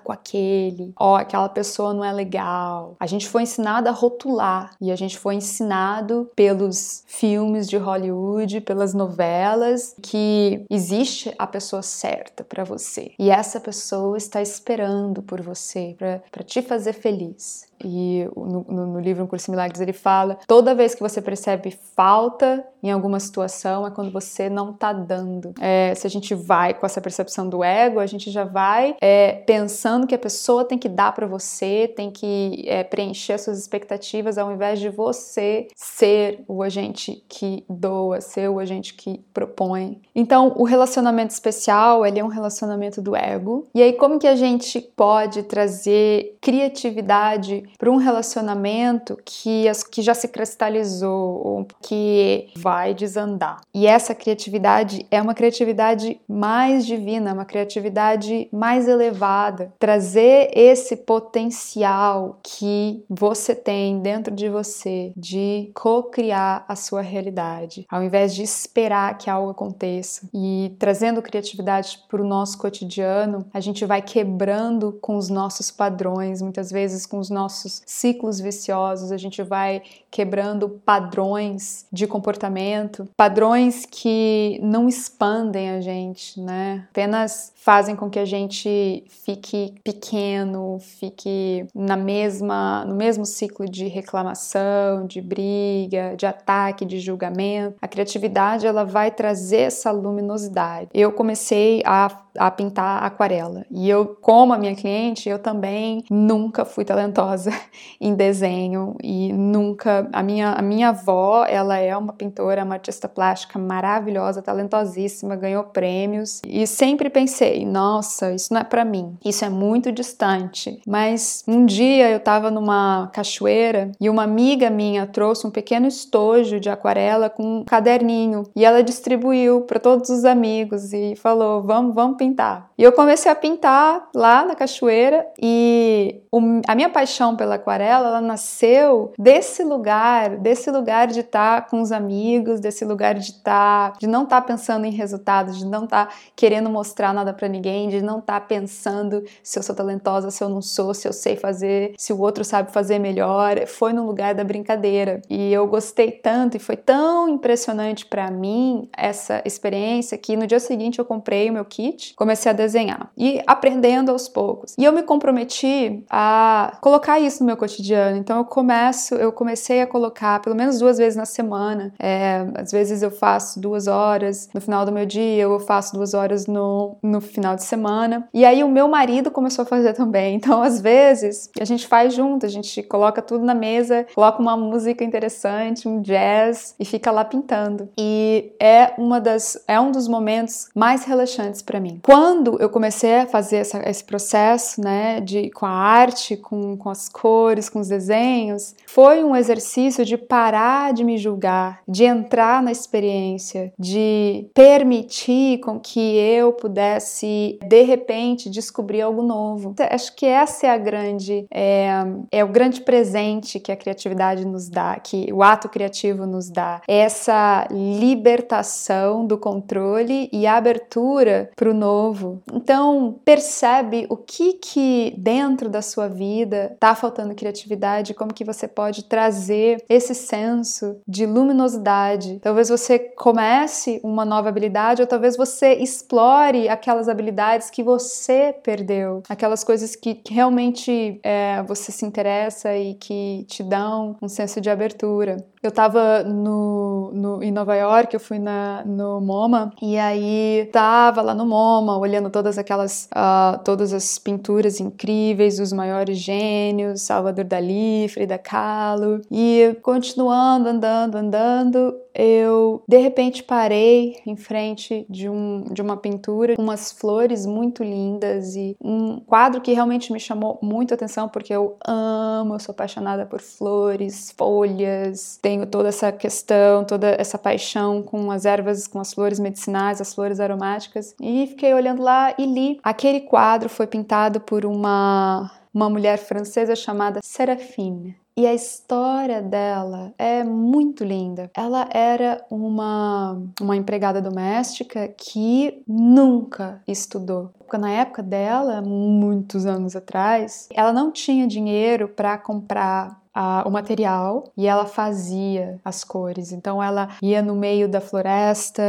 com 0.00 0.12
aquele, 0.12 0.92
ó, 0.98 1.16
aquela 1.16 1.48
pessoa 1.48 1.92
não 1.92 2.04
é 2.04 2.12
legal. 2.12 2.96
A 2.98 3.06
gente 3.06 3.28
foi 3.28 3.42
ensinado 3.42 3.88
a 3.88 3.92
rotular 3.92 4.74
e 4.80 4.90
a 4.90 4.96
gente 4.96 5.18
foi 5.18 5.34
ensinado 5.34 6.30
pelos 6.34 7.04
filmes 7.06 7.68
de 7.68 7.76
Hollywood, 7.76 8.60
pelas 8.62 8.94
novelas, 8.94 9.94
que 10.02 10.64
existe 10.70 11.34
a 11.38 11.46
pessoa 11.46 11.82
certa 11.82 12.44
para 12.44 12.64
você 12.64 13.12
e 13.18 13.30
essa 13.30 13.60
pessoa 13.60 14.16
está 14.16 14.40
esperando 14.40 15.22
por 15.22 15.40
você 15.42 15.96
para 15.98 16.44
te 16.44 16.62
fazer 16.62 16.92
feliz. 16.92 17.66
E 17.84 18.28
no, 18.36 18.64
no, 18.68 19.00
livro 19.00 19.24
Um 19.24 19.26
Curso 19.26 19.50
em 19.50 19.52
Milagres 19.52 19.80
ele 19.80 19.92
fala: 19.92 20.38
toda 20.46 20.74
vez 20.74 20.94
que 20.94 21.00
você 21.00 21.20
percebe 21.20 21.76
falta 21.94 22.64
em 22.82 22.90
alguma 22.90 23.18
situação 23.18 23.86
é 23.86 23.90
quando 23.90 24.10
você 24.10 24.48
não 24.48 24.72
tá 24.72 24.92
dando. 24.92 25.52
É, 25.60 25.94
se 25.94 26.06
a 26.06 26.10
gente 26.10 26.34
vai 26.34 26.72
com 26.74 26.86
essa 26.86 27.00
percepção 27.00 27.48
do 27.48 27.62
ego, 27.62 27.98
a 27.98 28.06
gente 28.06 28.30
já 28.30 28.44
vai 28.44 28.96
é, 29.00 29.32
pensando 29.46 30.06
que 30.06 30.14
a 30.14 30.18
pessoa 30.18 30.64
tem 30.64 30.78
que 30.78 30.88
dar 30.88 31.12
para 31.12 31.26
você, 31.26 31.92
tem 31.94 32.10
que 32.10 32.64
é, 32.66 32.84
preencher 32.84 33.38
suas 33.38 33.58
expectativas, 33.58 34.38
ao 34.38 34.52
invés 34.52 34.78
de 34.78 34.88
você 34.88 35.68
ser 35.74 36.44
o 36.46 36.62
agente 36.62 37.24
que 37.28 37.64
doa, 37.68 38.20
ser 38.20 38.48
o 38.48 38.58
agente 38.58 38.94
que 38.94 39.18
propõe. 39.34 40.00
Então, 40.14 40.54
o 40.56 40.64
relacionamento 40.64 41.32
especial 41.32 42.06
ele 42.06 42.20
é 42.20 42.24
um 42.24 42.28
relacionamento 42.28 43.02
do 43.02 43.16
ego. 43.16 43.66
E 43.74 43.82
aí, 43.82 43.92
como 43.92 44.18
que 44.18 44.26
a 44.26 44.36
gente 44.36 44.80
pode 44.80 45.42
trazer 45.42 46.36
criatividade 46.40 47.65
para 47.78 47.90
um 47.90 47.96
relacionamento 47.96 49.18
que, 49.24 49.64
que 49.90 50.02
já 50.02 50.14
se 50.14 50.28
cristalizou, 50.28 51.66
que 51.82 52.48
vai 52.56 52.94
desandar. 52.94 53.60
E 53.74 53.86
essa 53.86 54.14
criatividade 54.14 55.06
é 55.10 55.20
uma 55.20 55.34
criatividade 55.34 56.20
mais 56.28 56.86
divina, 56.86 57.32
uma 57.32 57.44
criatividade 57.44 58.48
mais 58.52 58.88
elevada. 58.88 59.72
Trazer 59.78 60.50
esse 60.54 60.96
potencial 60.96 62.38
que 62.42 63.04
você 63.08 63.54
tem 63.54 64.00
dentro 64.00 64.34
de 64.34 64.48
você 64.48 65.12
de 65.16 65.70
co-criar 65.74 66.64
a 66.68 66.76
sua 66.76 67.00
realidade, 67.00 67.86
ao 67.90 68.02
invés 68.02 68.34
de 68.34 68.42
esperar 68.42 69.16
que 69.18 69.30
algo 69.30 69.50
aconteça. 69.50 70.28
E 70.34 70.74
trazendo 70.78 71.22
criatividade 71.22 72.00
para 72.08 72.22
o 72.22 72.26
nosso 72.26 72.58
cotidiano, 72.58 73.46
a 73.52 73.60
gente 73.60 73.84
vai 73.84 74.02
quebrando 74.02 74.98
com 75.00 75.16
os 75.16 75.28
nossos 75.28 75.70
padrões, 75.70 76.42
muitas 76.42 76.70
vezes 76.70 77.06
com 77.06 77.18
os 77.18 77.30
nossos 77.30 77.55
nossos 77.56 77.82
ciclos 77.86 78.40
viciosos, 78.40 79.10
a 79.10 79.16
gente 79.16 79.42
vai 79.42 79.82
quebrando 80.16 80.70
padrões 80.70 81.84
de 81.92 82.06
comportamento, 82.06 83.06
padrões 83.14 83.84
que 83.84 84.58
não 84.62 84.88
expandem 84.88 85.68
a 85.68 85.82
gente, 85.82 86.40
né? 86.40 86.86
Apenas 86.88 87.52
fazem 87.54 87.94
com 87.94 88.08
que 88.08 88.18
a 88.18 88.24
gente 88.24 89.04
fique 89.08 89.74
pequeno, 89.84 90.78
fique 90.80 91.66
na 91.74 91.98
mesma 91.98 92.82
no 92.86 92.94
mesmo 92.94 93.26
ciclo 93.26 93.68
de 93.68 93.88
reclamação, 93.88 95.06
de 95.06 95.20
briga, 95.20 96.14
de 96.16 96.24
ataque, 96.24 96.86
de 96.86 96.98
julgamento. 96.98 97.76
A 97.82 97.86
criatividade 97.86 98.66
ela 98.66 98.84
vai 98.84 99.10
trazer 99.10 99.62
essa 99.62 99.90
luminosidade. 99.90 100.88
Eu 100.94 101.12
comecei 101.12 101.82
a 101.84 102.08
a 102.38 102.50
pintar 102.50 103.02
aquarela. 103.02 103.64
E 103.70 103.88
eu, 103.88 104.16
como 104.20 104.52
a 104.52 104.58
minha 104.58 104.74
cliente, 104.74 105.28
eu 105.28 105.38
também 105.38 106.04
nunca 106.10 106.64
fui 106.64 106.84
talentosa 106.84 107.50
em 108.00 108.14
desenho 108.14 108.94
e 109.02 109.32
nunca 109.32 110.05
a 110.12 110.22
minha 110.22 110.52
a 110.52 110.62
minha 110.62 110.88
avó, 110.90 111.44
ela 111.48 111.78
é 111.78 111.96
uma 111.96 112.12
pintora, 112.12 112.64
uma 112.64 112.74
artista 112.74 113.08
plástica 113.08 113.58
maravilhosa, 113.58 114.42
talentosíssima, 114.42 115.36
ganhou 115.36 115.64
prêmios 115.64 116.40
e 116.46 116.66
sempre 116.66 117.10
pensei, 117.10 117.64
nossa, 117.64 118.32
isso 118.32 118.52
não 118.52 118.60
é 118.60 118.64
para 118.64 118.84
mim. 118.84 119.16
Isso 119.24 119.44
é 119.44 119.48
muito 119.48 119.92
distante. 119.92 120.80
Mas 120.86 121.42
um 121.46 121.66
dia 121.66 122.10
eu 122.10 122.18
estava 122.18 122.50
numa 122.50 123.10
cachoeira 123.12 123.92
e 124.00 124.08
uma 124.08 124.22
amiga 124.22 124.70
minha 124.70 125.06
trouxe 125.06 125.46
um 125.46 125.50
pequeno 125.50 125.86
estojo 125.86 126.60
de 126.60 126.70
aquarela 126.70 127.28
com 127.28 127.60
um 127.60 127.64
caderninho 127.64 128.44
e 128.54 128.64
ela 128.64 128.82
distribuiu 128.82 129.62
para 129.62 129.78
todos 129.78 130.10
os 130.10 130.24
amigos 130.24 130.92
e 130.92 131.14
falou: 131.16 131.62
"Vamos, 131.62 131.94
vamos 131.94 132.16
pintar. 132.16 132.70
E 132.78 132.82
eu 132.82 132.92
comecei 132.92 133.30
a 133.30 133.34
pintar 133.34 134.08
lá 134.14 134.44
na 134.44 134.54
cachoeira 134.54 135.26
e 135.40 136.20
o, 136.30 136.40
a 136.66 136.74
minha 136.74 136.88
paixão 136.88 137.36
pela 137.36 137.54
aquarela, 137.54 138.08
ela 138.08 138.20
nasceu 138.20 139.12
desse 139.18 139.64
lugar, 139.64 139.95
desse 140.40 140.70
lugar 140.70 141.06
de 141.06 141.20
estar 141.20 141.62
tá 141.62 141.68
com 141.68 141.80
os 141.80 141.92
amigos, 141.92 142.60
desse 142.60 142.84
lugar 142.84 143.14
de 143.14 143.30
estar, 143.30 143.92
tá, 143.92 143.98
de 143.98 144.06
não 144.06 144.24
estar 144.24 144.40
tá 144.40 144.46
pensando 144.46 144.84
em 144.84 144.90
resultados, 144.90 145.58
de 145.58 145.66
não 145.66 145.84
estar 145.84 146.06
tá 146.06 146.12
querendo 146.34 146.68
mostrar 146.70 147.12
nada 147.12 147.32
para 147.32 147.48
ninguém, 147.48 147.88
de 147.88 148.02
não 148.02 148.18
estar 148.18 148.40
tá 148.40 148.46
pensando 148.46 149.24
se 149.42 149.58
eu 149.58 149.62
sou 149.62 149.74
talentosa, 149.74 150.30
se 150.30 150.42
eu 150.42 150.48
não 150.48 150.62
sou, 150.62 150.94
se 150.94 151.06
eu 151.06 151.12
sei 151.12 151.36
fazer, 151.36 151.94
se 151.96 152.12
o 152.12 152.20
outro 152.20 152.44
sabe 152.44 152.72
fazer 152.72 152.98
melhor. 152.98 153.66
Foi 153.66 153.92
no 153.92 154.06
lugar 154.06 154.34
da 154.34 154.44
brincadeira. 154.44 155.20
E 155.28 155.52
eu 155.52 155.66
gostei 155.66 156.10
tanto 156.10 156.56
e 156.56 156.60
foi 156.60 156.76
tão 156.76 157.28
impressionante 157.28 158.06
para 158.06 158.30
mim 158.30 158.88
essa 158.96 159.42
experiência 159.44 160.16
que 160.18 160.36
no 160.36 160.46
dia 160.46 160.60
seguinte 160.60 160.98
eu 160.98 161.04
comprei 161.04 161.48
o 161.50 161.52
meu 161.52 161.64
kit 161.64 162.14
comecei 162.14 162.50
a 162.50 162.54
desenhar 162.54 163.10
e 163.16 163.40
aprendendo 163.46 164.10
aos 164.10 164.28
poucos. 164.28 164.74
E 164.78 164.84
eu 164.84 164.92
me 164.92 165.02
comprometi 165.02 166.04
a 166.08 166.76
colocar 166.80 167.18
isso 167.20 167.40
no 167.40 167.46
meu 167.46 167.56
cotidiano. 167.56 168.16
Então 168.16 168.38
eu 168.38 168.44
começo, 168.44 169.14
eu 169.14 169.32
comecei 169.32 169.75
a 169.80 169.86
colocar 169.86 170.40
pelo 170.40 170.54
menos 170.54 170.78
duas 170.78 170.98
vezes 170.98 171.16
na 171.16 171.24
semana. 171.24 171.92
É, 171.98 172.46
às 172.54 172.72
vezes 172.72 173.02
eu 173.02 173.10
faço 173.10 173.60
duas 173.60 173.86
horas 173.86 174.48
no 174.54 174.60
final 174.60 174.84
do 174.84 174.92
meu 174.92 175.06
dia, 175.06 175.42
eu 175.42 175.58
faço 175.60 175.94
duas 175.94 176.14
horas 176.14 176.46
no, 176.46 176.96
no 177.02 177.20
final 177.20 177.54
de 177.56 177.64
semana. 177.64 178.28
E 178.32 178.44
aí 178.44 178.62
o 178.62 178.68
meu 178.68 178.88
marido 178.88 179.30
começou 179.30 179.62
a 179.62 179.66
fazer 179.66 179.92
também. 179.94 180.36
Então 180.36 180.62
às 180.62 180.80
vezes 180.80 181.50
a 181.60 181.64
gente 181.64 181.86
faz 181.86 182.14
junto, 182.14 182.46
a 182.46 182.48
gente 182.48 182.82
coloca 182.82 183.22
tudo 183.22 183.44
na 183.44 183.54
mesa, 183.54 184.06
coloca 184.14 184.40
uma 184.40 184.56
música 184.56 185.04
interessante, 185.04 185.88
um 185.88 186.00
jazz 186.00 186.74
e 186.78 186.84
fica 186.84 187.10
lá 187.10 187.24
pintando. 187.24 187.88
E 187.98 188.52
é 188.60 188.92
uma 188.98 189.20
das 189.20 189.58
é 189.66 189.80
um 189.80 189.90
dos 189.90 190.08
momentos 190.08 190.68
mais 190.74 191.04
relaxantes 191.04 191.62
para 191.62 191.80
mim. 191.80 192.00
Quando 192.02 192.60
eu 192.60 192.68
comecei 192.68 193.20
a 193.20 193.26
fazer 193.26 193.56
essa, 193.56 193.88
esse 193.88 194.04
processo, 194.04 194.80
né, 194.80 195.20
de, 195.20 195.50
com 195.50 195.66
a 195.66 195.70
arte, 195.70 196.36
com, 196.36 196.76
com 196.76 196.90
as 196.90 197.08
cores, 197.08 197.68
com 197.68 197.80
os 197.80 197.88
desenhos, 197.88 198.74
foi 198.86 199.22
um 199.24 199.34
exercício 199.34 199.65
de 200.04 200.16
parar 200.16 200.92
de 200.92 201.04
me 201.04 201.18
julgar, 201.18 201.80
de 201.86 202.04
entrar 202.04 202.62
na 202.62 202.72
experiência, 202.72 203.72
de 203.78 204.48
permitir 204.54 205.58
com 205.60 205.78
que 205.78 206.16
eu 206.16 206.52
pudesse, 206.52 207.58
de 207.66 207.82
repente, 207.82 208.50
descobrir 208.50 209.02
algo 209.02 209.22
novo. 209.22 209.74
Acho 209.90 210.14
que 210.14 210.26
essa 210.26 210.66
é 210.66 210.70
a 210.70 210.78
grande, 210.78 211.46
é, 211.52 211.88
é 212.30 212.44
o 212.44 212.48
grande 212.48 212.80
presente 212.80 213.58
que 213.60 213.72
a 213.72 213.76
criatividade 213.76 214.44
nos 214.44 214.68
dá, 214.68 214.98
que 214.98 215.32
o 215.32 215.42
ato 215.42 215.68
criativo 215.68 216.26
nos 216.26 216.48
dá. 216.48 216.80
Essa 216.86 217.66
libertação 217.70 219.26
do 219.26 219.38
controle 219.38 220.28
e 220.32 220.46
abertura 220.46 221.50
para 221.56 221.70
o 221.70 221.74
novo. 221.74 222.42
Então, 222.52 223.18
percebe 223.24 224.06
o 224.08 224.16
que 224.16 224.54
que 224.54 225.14
dentro 225.18 225.68
da 225.68 225.82
sua 225.82 226.08
vida 226.08 226.70
está 226.74 226.94
faltando 226.94 227.34
criatividade, 227.34 228.14
como 228.14 228.34
que 228.34 228.44
você 228.44 228.68
pode 228.68 229.04
trazer 229.04 229.55
esse 229.88 230.14
senso 230.14 231.00
de 231.06 231.26
luminosidade. 231.26 232.38
Talvez 232.40 232.68
você 232.68 232.98
comece 232.98 234.00
uma 234.02 234.24
nova 234.24 234.48
habilidade 234.48 235.02
ou 235.02 235.08
talvez 235.08 235.36
você 235.36 235.74
explore 235.74 236.68
aquelas 236.68 237.08
habilidades 237.08 237.70
que 237.70 237.82
você 237.82 238.54
perdeu, 238.62 239.22
aquelas 239.28 239.64
coisas 239.64 239.94
que, 239.96 240.14
que 240.14 240.34
realmente 240.34 241.20
é, 241.22 241.62
você 241.62 241.90
se 241.92 242.04
interessa 242.04 242.76
e 242.76 242.94
que 242.94 243.44
te 243.48 243.62
dão 243.62 244.16
um 244.20 244.28
senso 244.28 244.60
de 244.60 244.70
abertura. 244.70 245.36
Eu 245.66 245.70
estava 245.70 246.22
no, 246.22 247.10
no, 247.12 247.42
em 247.42 247.50
Nova 247.50 247.74
York, 247.74 248.14
eu 248.14 248.20
fui 248.20 248.38
na, 248.38 248.84
no 248.86 249.20
MoMA 249.20 249.72
e 249.82 249.98
aí 249.98 250.70
tava 250.72 251.20
lá 251.22 251.34
no 251.34 251.44
MoMA 251.44 251.98
olhando 251.98 252.30
todas 252.30 252.56
aquelas, 252.56 253.08
uh, 253.12 253.58
todas 253.64 253.92
as 253.92 254.16
pinturas 254.16 254.78
incríveis 254.78 255.56
dos 255.56 255.72
maiores 255.72 256.18
gênios, 256.18 257.02
Salvador 257.02 257.44
Dalí, 257.44 258.06
Frida 258.08 258.38
Kahlo 258.38 259.22
e 259.28 259.76
continuando, 259.82 260.68
andando, 260.68 261.16
andando, 261.16 261.96
eu 262.16 262.82
de 262.88 262.96
repente 262.96 263.42
parei 263.42 264.16
em 264.26 264.36
frente 264.36 265.06
de, 265.08 265.28
um, 265.28 265.64
de 265.70 265.82
uma 265.82 265.96
pintura 265.96 266.56
com 266.56 266.62
umas 266.62 266.90
flores 266.90 267.44
muito 267.44 267.84
lindas 267.84 268.56
e 268.56 268.76
um 268.80 269.20
quadro 269.20 269.60
que 269.60 269.72
realmente 269.72 270.12
me 270.12 270.18
chamou 270.18 270.58
muito 270.62 270.94
atenção 270.94 271.28
porque 271.28 271.52
eu 271.52 271.76
amo, 271.86 272.54
eu 272.54 272.60
sou 272.60 272.72
apaixonada 272.72 273.26
por 273.26 273.40
flores, 273.40 274.32
folhas, 274.36 275.38
tenho 275.42 275.66
toda 275.66 275.88
essa 275.88 276.10
questão, 276.10 276.84
toda 276.84 277.08
essa 277.18 277.36
paixão 277.36 278.02
com 278.02 278.30
as 278.30 278.44
ervas, 278.46 278.86
com 278.86 278.98
as 278.98 279.12
flores 279.12 279.38
medicinais, 279.38 280.00
as 280.00 280.14
flores 280.14 280.40
aromáticas. 280.40 281.14
E 281.20 281.46
fiquei 281.48 281.74
olhando 281.74 282.02
lá 282.02 282.34
e 282.38 282.46
li. 282.46 282.80
Aquele 282.82 283.20
quadro 283.20 283.68
foi 283.68 283.86
pintado 283.86 284.40
por 284.40 284.64
uma, 284.64 285.50
uma 285.72 285.90
mulher 285.90 286.18
francesa 286.18 286.74
chamada 286.74 287.20
Serafine. 287.22 288.16
E 288.38 288.46
a 288.46 288.52
história 288.52 289.40
dela 289.40 290.12
é 290.18 290.44
muito 290.44 291.02
linda. 291.02 291.50
Ela 291.56 291.88
era 291.90 292.44
uma, 292.50 293.42
uma 293.58 293.74
empregada 293.74 294.20
doméstica 294.20 295.08
que 295.08 295.82
nunca 295.88 296.82
estudou. 296.86 297.50
Porque 297.58 297.78
na 297.78 297.90
época 297.90 298.22
dela, 298.22 298.82
muitos 298.82 299.64
anos 299.64 299.96
atrás, 299.96 300.68
ela 300.74 300.92
não 300.92 301.10
tinha 301.10 301.46
dinheiro 301.46 302.08
para 302.08 302.36
comprar 302.36 303.18
o 303.64 303.70
material 303.70 304.44
e 304.56 304.66
ela 304.66 304.86
fazia 304.86 305.78
as 305.84 306.02
cores. 306.04 306.52
Então 306.52 306.82
ela 306.82 307.08
ia 307.22 307.42
no 307.42 307.54
meio 307.54 307.88
da 307.88 308.00
floresta, 308.00 308.82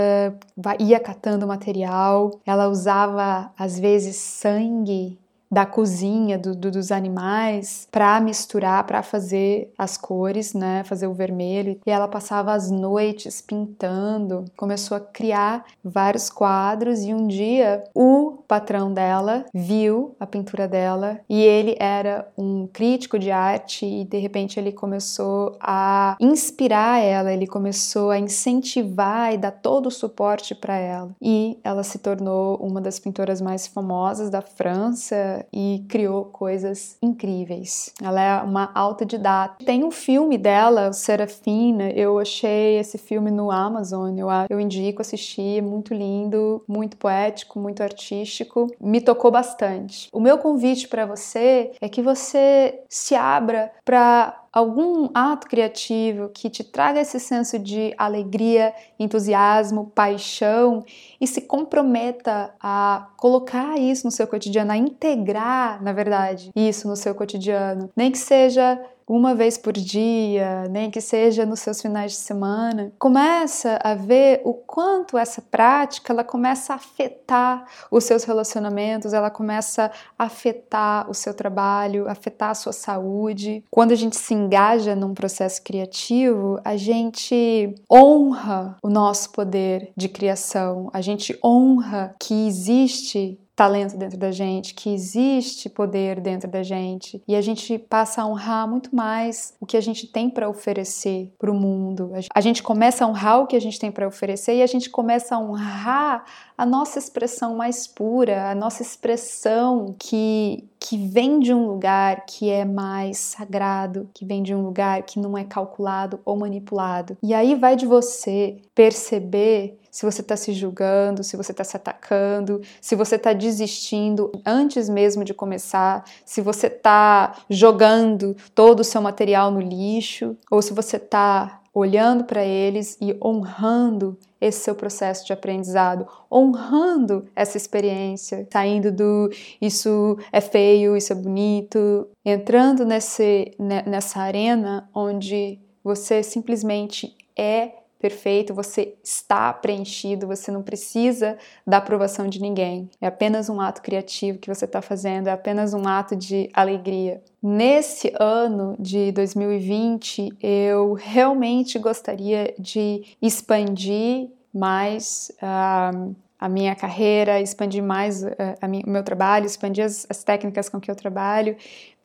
ia 0.80 1.00
catando 1.00 1.46
material, 1.46 2.40
ela 2.46 2.70
usava 2.70 3.52
às 3.58 3.78
vezes 3.78 4.16
sangue 4.16 5.20
da 5.50 5.66
cozinha 5.66 6.38
do, 6.38 6.56
do, 6.56 6.72
dos 6.72 6.92
animais 6.92 7.88
para 7.92 8.20
misturar, 8.20 8.84
para 8.86 9.02
fazer 9.02 9.72
as 9.78 9.98
cores, 9.98 10.54
né, 10.54 10.84
fazer 10.84 11.08
o 11.08 11.14
vermelho. 11.14 11.80
E 11.86 11.92
ela 11.92 12.08
passava 12.08 12.54
as 12.54 12.70
noites 12.70 13.42
pintando, 13.42 14.46
começou 14.56 14.98
a 14.98 15.00
criar 15.00 15.66
vários 15.84 16.30
quadros 16.30 17.04
e 17.04 17.14
um 17.14 17.28
dia 17.28 17.84
o 17.96 18.44
patrão 18.48 18.94
dela 18.94 19.46
viu 19.54 20.16
a 20.20 20.26
pintura 20.26 20.68
dela 20.68 21.20
e 21.30 21.42
ele 21.42 21.76
era 21.80 22.28
um 22.38 22.68
crítico 22.68 23.18
de 23.18 23.32
arte 23.32 23.86
e 23.86 24.04
de 24.04 24.18
repente 24.18 24.60
ele 24.60 24.72
começou 24.72 25.58
a 25.60 26.16
inspirar 26.20 27.02
ela, 27.02 27.32
ele 27.32 27.48
começou 27.48 28.12
a 28.12 28.20
incentivar 28.20 29.34
e 29.34 29.38
dar 29.38 29.52
todo 29.52 29.88
o 29.88 29.92
suporte 29.92 30.54
para 30.54 30.78
ela. 30.78 31.12
E 31.22 31.58
ela 31.64 31.84
se 31.84 32.00
tornou 32.00 32.58
uma 32.58 32.82
das 32.82 33.00
pintoras 33.00 33.42
mais 33.42 33.68
famosas 33.68 34.30
da 34.30 34.42
França 34.42 35.37
e 35.52 35.86
criou 35.88 36.26
coisas 36.26 36.98
incríveis. 37.02 37.94
Ela 38.02 38.22
é 38.22 38.42
uma 38.42 38.72
autodidata. 38.74 39.64
Tem 39.66 39.84
um 39.84 39.92
filme 39.92 40.38
dela, 40.38 40.94
Serafina, 40.94 41.90
eu 41.92 42.20
achei 42.20 42.78
esse 42.78 42.98
filme 42.98 43.32
no 43.32 43.52
Amazon, 43.52 44.18
eu, 44.18 44.28
eu 44.50 44.60
indico 44.60 45.02
assistir, 45.02 45.60
é 45.60 45.62
muito 45.62 45.94
lindo, 45.94 46.64
muito 46.68 46.98
poético, 46.98 47.60
muito 47.60 47.82
artístico, 47.82 48.68
me 48.80 49.02
tocou 49.02 49.32
bastante. 49.32 50.10
O 50.12 50.20
meu 50.20 50.38
convite 50.38 50.88
para 50.88 51.06
você 51.06 51.72
é 51.82 51.90
que 51.90 52.02
você 52.02 52.80
se 52.90 53.16
abra 53.16 53.72
para 53.84 54.47
algum 54.58 55.08
ato 55.14 55.48
criativo 55.48 56.30
que 56.30 56.50
te 56.50 56.64
traga 56.64 57.00
esse 57.00 57.20
senso 57.20 57.60
de 57.60 57.94
alegria, 57.96 58.74
entusiasmo, 58.98 59.92
paixão 59.94 60.84
e 61.22 61.28
se 61.28 61.42
comprometa 61.42 62.52
a 62.60 63.10
colocar 63.18 63.78
isso 63.78 64.08
no 64.08 64.12
seu 64.12 64.26
cotidiano, 64.26 64.72
a 64.72 64.78
integrar, 64.78 65.84
na 65.84 65.94
verdade, 65.94 66.52
isso 66.56 66.88
no 66.88 66.96
seu 66.96 67.14
cotidiano. 67.14 67.92
Nem 67.96 68.12
que 68.12 68.18
seja 68.18 68.82
uma 69.08 69.34
vez 69.34 69.58
por 69.58 69.74
dia, 69.74 70.66
nem 70.70 70.92
que 70.92 71.00
seja 71.00 71.46
nos 71.46 71.62
seus 71.62 71.82
finais 71.82 72.12
de 72.12 72.18
semana, 72.18 72.92
começa 73.00 73.80
a 73.82 73.96
ver 73.96 74.42
o 74.44 74.54
quanto 74.54 75.18
essa 75.18 75.42
prática 75.42 76.12
ela 76.12 76.24
começa 76.24 76.74
a 76.74 76.76
afetar 76.76 77.66
os 77.90 78.04
seus 78.04 78.26
relacionamentos, 78.26 79.14
ela 79.14 79.30
começa 79.30 79.90
a 80.20 80.26
afetar 80.26 81.10
o 81.10 81.14
seu 81.14 81.34
trabalho, 81.34 82.10
afetar 82.10 82.50
a 82.50 82.56
sua 82.56 82.74
saúde. 82.74 83.64
Quando 83.72 83.94
a 83.94 83.96
gente 83.96 84.18
se 84.18 84.34
engaja 84.34 84.96
num 84.96 85.14
processo 85.14 85.64
criativo, 85.64 86.60
a 86.66 86.76
gente 86.76 87.74
honra 87.90 88.78
o 88.84 88.90
nosso 88.90 89.30
poder 89.32 89.92
de 89.96 90.10
criação, 90.10 90.90
a 90.92 91.00
gente 91.00 91.38
honra 91.44 92.14
que 92.20 92.48
existe 92.48 93.40
talento 93.58 93.98
dentro 93.98 94.20
da 94.20 94.32
gente, 94.32 94.76
que 94.76 94.94
existe 94.94 95.68
poder 95.68 96.22
dentro 96.22 96.48
da 96.48 96.62
gente 96.62 97.20
e 97.28 97.36
a 97.36 97.42
gente 97.42 97.80
passa 97.80 98.22
a 98.22 98.28
honrar 98.28 98.68
muito 98.68 98.96
mais 98.96 99.56
o 99.60 99.66
que 99.66 99.76
a 99.76 99.82
gente 99.82 100.06
tem 100.06 100.30
para 100.30 100.48
oferecer 100.48 101.34
para 101.40 101.50
o 101.50 101.56
mundo. 101.56 102.12
A 102.36 102.40
gente 102.40 102.62
começa 102.62 103.04
a 103.04 103.08
honrar 103.08 103.42
o 103.42 103.48
que 103.48 103.56
a 103.56 103.60
gente 103.60 103.80
tem 103.80 103.92
para 103.92 104.08
oferecer 104.08 104.58
e 104.58 104.62
a 104.62 104.68
gente 104.68 104.92
começa 104.92 105.36
a 105.36 105.40
honrar 105.40 106.24
a 106.56 106.68
nossa 106.68 107.00
expressão 107.00 107.56
mais 107.56 107.88
pura, 107.88 108.52
a 108.52 108.54
nossa 108.54 108.84
expressão 108.84 109.96
que 109.98 110.64
que 110.80 110.96
vem 110.96 111.40
de 111.40 111.54
um 111.54 111.68
lugar 111.68 112.26
que 112.26 112.50
é 112.50 112.64
mais 112.64 113.18
sagrado, 113.18 114.08
que 114.14 114.24
vem 114.24 114.44
de 114.44 114.54
um 114.54 114.62
lugar 114.62 115.02
que 115.04 115.20
não 115.20 115.38
é 115.38 115.44
calculado 115.44 116.20
ou 116.24 116.38
manipulado. 116.38 117.18
E 117.22 117.34
aí 117.34 117.56
vai 117.56 117.76
de 117.76 117.86
você 117.86 118.58
perceber 118.76 119.80
se 119.98 120.06
você 120.06 120.22
está 120.22 120.38
se 120.38 120.54
julgando, 120.54 121.24
se 121.24 121.36
você 121.36 121.52
está 121.52 121.64
se 121.64 121.76
atacando, 121.76 122.62
se 122.80 122.96
você 122.96 123.16
está 123.16 123.34
desistindo 123.34 124.32
antes 124.46 124.88
mesmo 124.88 125.24
de 125.24 125.34
começar, 125.34 126.06
se 126.24 126.40
você 126.40 126.68
está 126.68 127.36
jogando 127.50 128.38
todo 128.54 128.82
o 128.82 128.84
seu 128.84 129.02
material 129.02 129.50
no 129.50 129.60
lixo, 129.60 130.38
ou 130.52 130.62
se 130.62 130.72
você 130.72 130.98
está 130.98 131.64
olhando 131.74 132.26
para 132.26 132.46
eles 132.46 132.96
e 133.02 133.18
honrando 133.20 134.16
esse 134.40 134.60
seu 134.60 134.76
processo 134.76 135.26
de 135.26 135.34
aprendizado, 135.34 136.08
honrando 136.32 137.28
essa 137.36 137.58
experiência, 137.58 138.48
saindo 138.54 138.92
do 138.92 139.32
isso 139.60 140.16
é 140.32 140.40
feio, 140.40 140.96
isso 140.96 141.12
é 141.12 141.16
bonito, 141.16 142.08
entrando 142.24 142.86
nesse, 142.86 143.52
nessa 143.58 144.20
arena 144.20 144.88
onde 144.94 145.58
você 145.84 146.22
simplesmente 146.22 147.18
é 147.36 147.72
perfeito, 148.00 148.54
você 148.54 148.96
está 149.04 149.52
preenchido, 149.54 150.28
você 150.28 150.52
não 150.52 150.62
precisa 150.62 151.38
da 151.66 151.78
aprovação 151.78 152.28
de 152.28 152.42
ninguém. 152.42 152.90
É 153.02 153.08
apenas 153.08 153.50
um 153.50 153.60
ato 153.60 153.82
criativo 153.82 154.40
que 154.40 154.54
você 154.54 154.66
está 154.66 154.82
fazendo, 154.82 155.28
é 155.28 155.32
apenas 155.32 155.74
um 155.74 155.88
ato 155.88 156.16
de 156.16 156.50
alegria. 156.54 157.22
Nesse 157.42 158.14
ano 158.20 158.76
de 158.80 159.12
2020, 159.12 160.30
eu 160.42 160.94
realmente 160.94 161.80
gostaria 161.80 162.54
de 162.60 163.04
expandir 163.22 164.30
mais. 164.54 165.32
Uh, 165.42 166.16
a 166.40 166.48
minha 166.48 166.76
carreira, 166.76 167.42
expandir 167.42 167.82
mais 167.82 168.24
uh, 168.24 168.68
minha, 168.70 168.84
o 168.86 168.90
meu 168.90 169.04
trabalho, 169.04 169.46
expandir 169.46 169.84
as, 169.84 170.06
as, 170.10 170.24
técnicas 170.24 170.70
com 170.70 170.80
que 170.80 170.90
eu 170.90 170.96
trabalho 170.96 171.56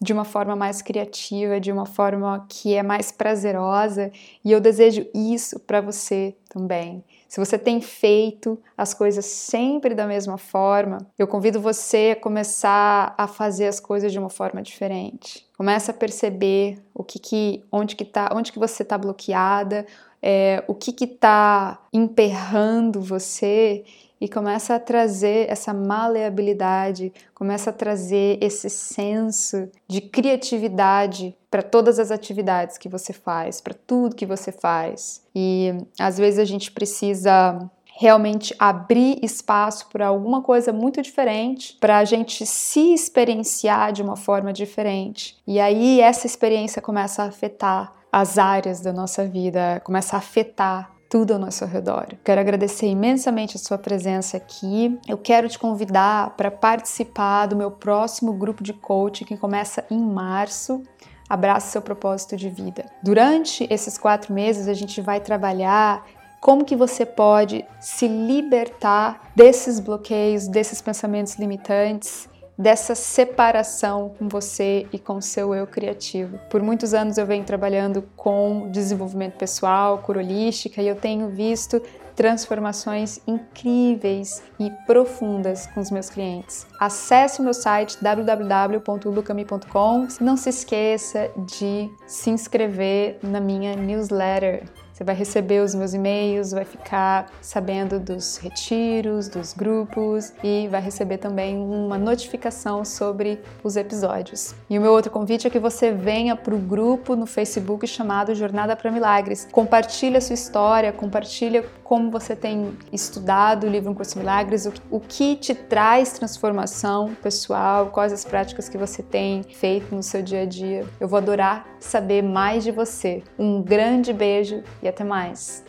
de 0.00 0.12
uma 0.12 0.24
forma 0.24 0.56
mais 0.56 0.80
criativa, 0.80 1.60
de 1.60 1.70
uma 1.70 1.84
forma 1.84 2.44
que 2.48 2.74
é 2.74 2.82
mais 2.82 3.12
prazerosa, 3.12 4.10
e 4.44 4.50
eu 4.50 4.60
desejo 4.60 5.06
isso 5.14 5.60
para 5.60 5.80
você 5.80 6.34
também. 6.48 7.04
Se 7.28 7.38
você 7.38 7.56
tem 7.58 7.80
feito 7.80 8.58
as 8.76 8.92
coisas 8.92 9.24
sempre 9.24 9.94
da 9.94 10.06
mesma 10.06 10.36
forma, 10.36 10.98
eu 11.18 11.26
convido 11.26 11.60
você 11.60 12.14
a 12.14 12.20
começar 12.20 13.14
a 13.16 13.26
fazer 13.26 13.66
as 13.66 13.80
coisas 13.80 14.12
de 14.12 14.18
uma 14.18 14.28
forma 14.28 14.60
diferente. 14.60 15.46
Começa 15.56 15.92
a 15.92 15.94
perceber 15.94 16.78
o 16.92 17.04
que, 17.04 17.18
que 17.18 17.64
onde 17.70 17.96
que 17.96 18.04
tá, 18.04 18.30
onde 18.34 18.52
que 18.52 18.58
você 18.58 18.82
está 18.82 18.98
bloqueada, 18.98 19.86
é, 20.22 20.62
o 20.68 20.74
que 20.74 21.04
está 21.04 21.80
emperrando 21.92 23.00
você 23.00 23.84
e 24.20 24.28
começa 24.28 24.76
a 24.76 24.78
trazer 24.78 25.50
essa 25.50 25.74
maleabilidade, 25.74 27.12
começa 27.34 27.70
a 27.70 27.72
trazer 27.72 28.38
esse 28.40 28.70
senso 28.70 29.68
de 29.88 30.00
criatividade 30.00 31.36
para 31.50 31.60
todas 31.60 31.98
as 31.98 32.12
atividades 32.12 32.78
que 32.78 32.88
você 32.88 33.12
faz, 33.12 33.60
para 33.60 33.74
tudo 33.74 34.14
que 34.14 34.24
você 34.24 34.52
faz. 34.52 35.26
E 35.34 35.74
às 35.98 36.18
vezes 36.18 36.38
a 36.38 36.44
gente 36.44 36.70
precisa 36.70 37.68
realmente 37.98 38.54
abrir 38.60 39.18
espaço 39.22 39.88
para 39.88 40.06
alguma 40.06 40.40
coisa 40.40 40.72
muito 40.72 41.02
diferente, 41.02 41.76
para 41.80 41.98
a 41.98 42.04
gente 42.04 42.46
se 42.46 42.94
experienciar 42.94 43.92
de 43.92 44.02
uma 44.02 44.16
forma 44.16 44.52
diferente. 44.52 45.36
E 45.46 45.58
aí 45.58 46.00
essa 46.00 46.28
experiência 46.28 46.80
começa 46.80 47.24
a 47.24 47.26
afetar 47.26 47.92
as 48.12 48.36
áreas 48.36 48.82
da 48.82 48.92
nossa 48.92 49.26
vida, 49.26 49.80
começa 49.82 50.16
a 50.16 50.18
afetar 50.18 50.92
tudo 51.08 51.32
ao 51.32 51.38
nosso 51.38 51.64
redor. 51.64 52.08
Quero 52.22 52.40
agradecer 52.40 52.86
imensamente 52.86 53.56
a 53.56 53.60
sua 53.60 53.78
presença 53.78 54.36
aqui. 54.36 54.98
Eu 55.08 55.16
quero 55.16 55.48
te 55.48 55.58
convidar 55.58 56.30
para 56.36 56.50
participar 56.50 57.46
do 57.46 57.56
meu 57.56 57.70
próximo 57.70 58.32
grupo 58.34 58.62
de 58.62 58.74
coaching 58.74 59.24
que 59.24 59.36
começa 59.36 59.84
em 59.90 59.98
março. 59.98 60.82
Abraça 61.28 61.70
seu 61.70 61.82
propósito 61.82 62.36
de 62.36 62.50
vida. 62.50 62.84
Durante 63.02 63.66
esses 63.70 63.96
quatro 63.96 64.32
meses 64.32 64.68
a 64.68 64.74
gente 64.74 65.00
vai 65.00 65.20
trabalhar 65.20 66.04
como 66.40 66.64
que 66.64 66.76
você 66.76 67.06
pode 67.06 67.64
se 67.80 68.08
libertar 68.08 69.32
desses 69.34 69.80
bloqueios, 69.80 70.48
desses 70.48 70.82
pensamentos 70.82 71.36
limitantes 71.36 72.28
dessa 72.56 72.94
separação 72.94 74.14
com 74.18 74.26
você 74.28 74.86
e 74.92 74.98
com 74.98 75.20
seu 75.20 75.54
eu 75.54 75.66
criativo. 75.66 76.38
Por 76.50 76.62
muitos 76.62 76.94
anos 76.94 77.18
eu 77.18 77.26
venho 77.26 77.44
trabalhando 77.44 78.02
com 78.16 78.70
desenvolvimento 78.70 79.36
pessoal, 79.36 79.98
cura 79.98 80.20
holística 80.20 80.80
e 80.82 80.88
eu 80.88 80.96
tenho 80.96 81.28
visto 81.28 81.82
transformações 82.14 83.20
incríveis 83.26 84.42
e 84.58 84.70
profundas 84.86 85.66
com 85.68 85.80
os 85.80 85.90
meus 85.90 86.10
clientes. 86.10 86.66
Acesse 86.78 87.40
o 87.40 87.42
meu 87.42 87.54
site 87.54 87.96
www.lucami.com. 88.02 90.08
Não 90.20 90.36
se 90.36 90.50
esqueça 90.50 91.30
de 91.46 91.90
se 92.06 92.28
inscrever 92.30 93.18
na 93.22 93.40
minha 93.40 93.74
newsletter. 93.74 94.64
Você 95.02 95.06
vai 95.06 95.16
receber 95.16 95.60
os 95.64 95.74
meus 95.74 95.94
e-mails, 95.94 96.52
vai 96.52 96.64
ficar 96.64 97.28
sabendo 97.40 97.98
dos 97.98 98.36
retiros, 98.36 99.26
dos 99.26 99.52
grupos 99.52 100.32
e 100.44 100.68
vai 100.68 100.80
receber 100.80 101.18
também 101.18 101.56
uma 101.56 101.98
notificação 101.98 102.84
sobre 102.84 103.40
os 103.64 103.74
episódios. 103.74 104.54
E 104.70 104.78
o 104.78 104.80
meu 104.80 104.92
outro 104.92 105.10
convite 105.10 105.44
é 105.44 105.50
que 105.50 105.58
você 105.58 105.90
venha 105.90 106.36
para 106.36 106.54
o 106.54 106.58
grupo 106.58 107.16
no 107.16 107.26
Facebook 107.26 107.84
chamado 107.84 108.32
Jornada 108.32 108.76
para 108.76 108.92
Milagres. 108.92 109.48
Compartilhe 109.50 110.18
a 110.18 110.20
sua 110.20 110.34
história, 110.34 110.92
compartilhe 110.92 111.64
como 111.92 112.10
você 112.10 112.34
tem 112.34 112.74
estudado 112.90 113.66
o 113.66 113.68
livro 113.68 113.90
Um 113.90 113.94
Curso 113.94 114.18
Milagres, 114.18 114.64
o, 114.64 114.72
o 114.90 114.98
que 114.98 115.36
te 115.36 115.54
traz 115.54 116.14
transformação 116.14 117.14
pessoal, 117.22 117.88
quais 117.88 118.14
as 118.14 118.24
práticas 118.24 118.66
que 118.66 118.78
você 118.78 119.02
tem 119.02 119.42
feito 119.42 119.94
no 119.94 120.02
seu 120.02 120.22
dia 120.22 120.40
a 120.40 120.46
dia. 120.46 120.86
Eu 120.98 121.06
vou 121.06 121.18
adorar 121.18 121.68
saber 121.78 122.22
mais 122.22 122.64
de 122.64 122.70
você. 122.70 123.22
Um 123.38 123.60
grande 123.60 124.10
beijo 124.10 124.62
e 124.82 124.88
até 124.88 125.04
mais! 125.04 125.62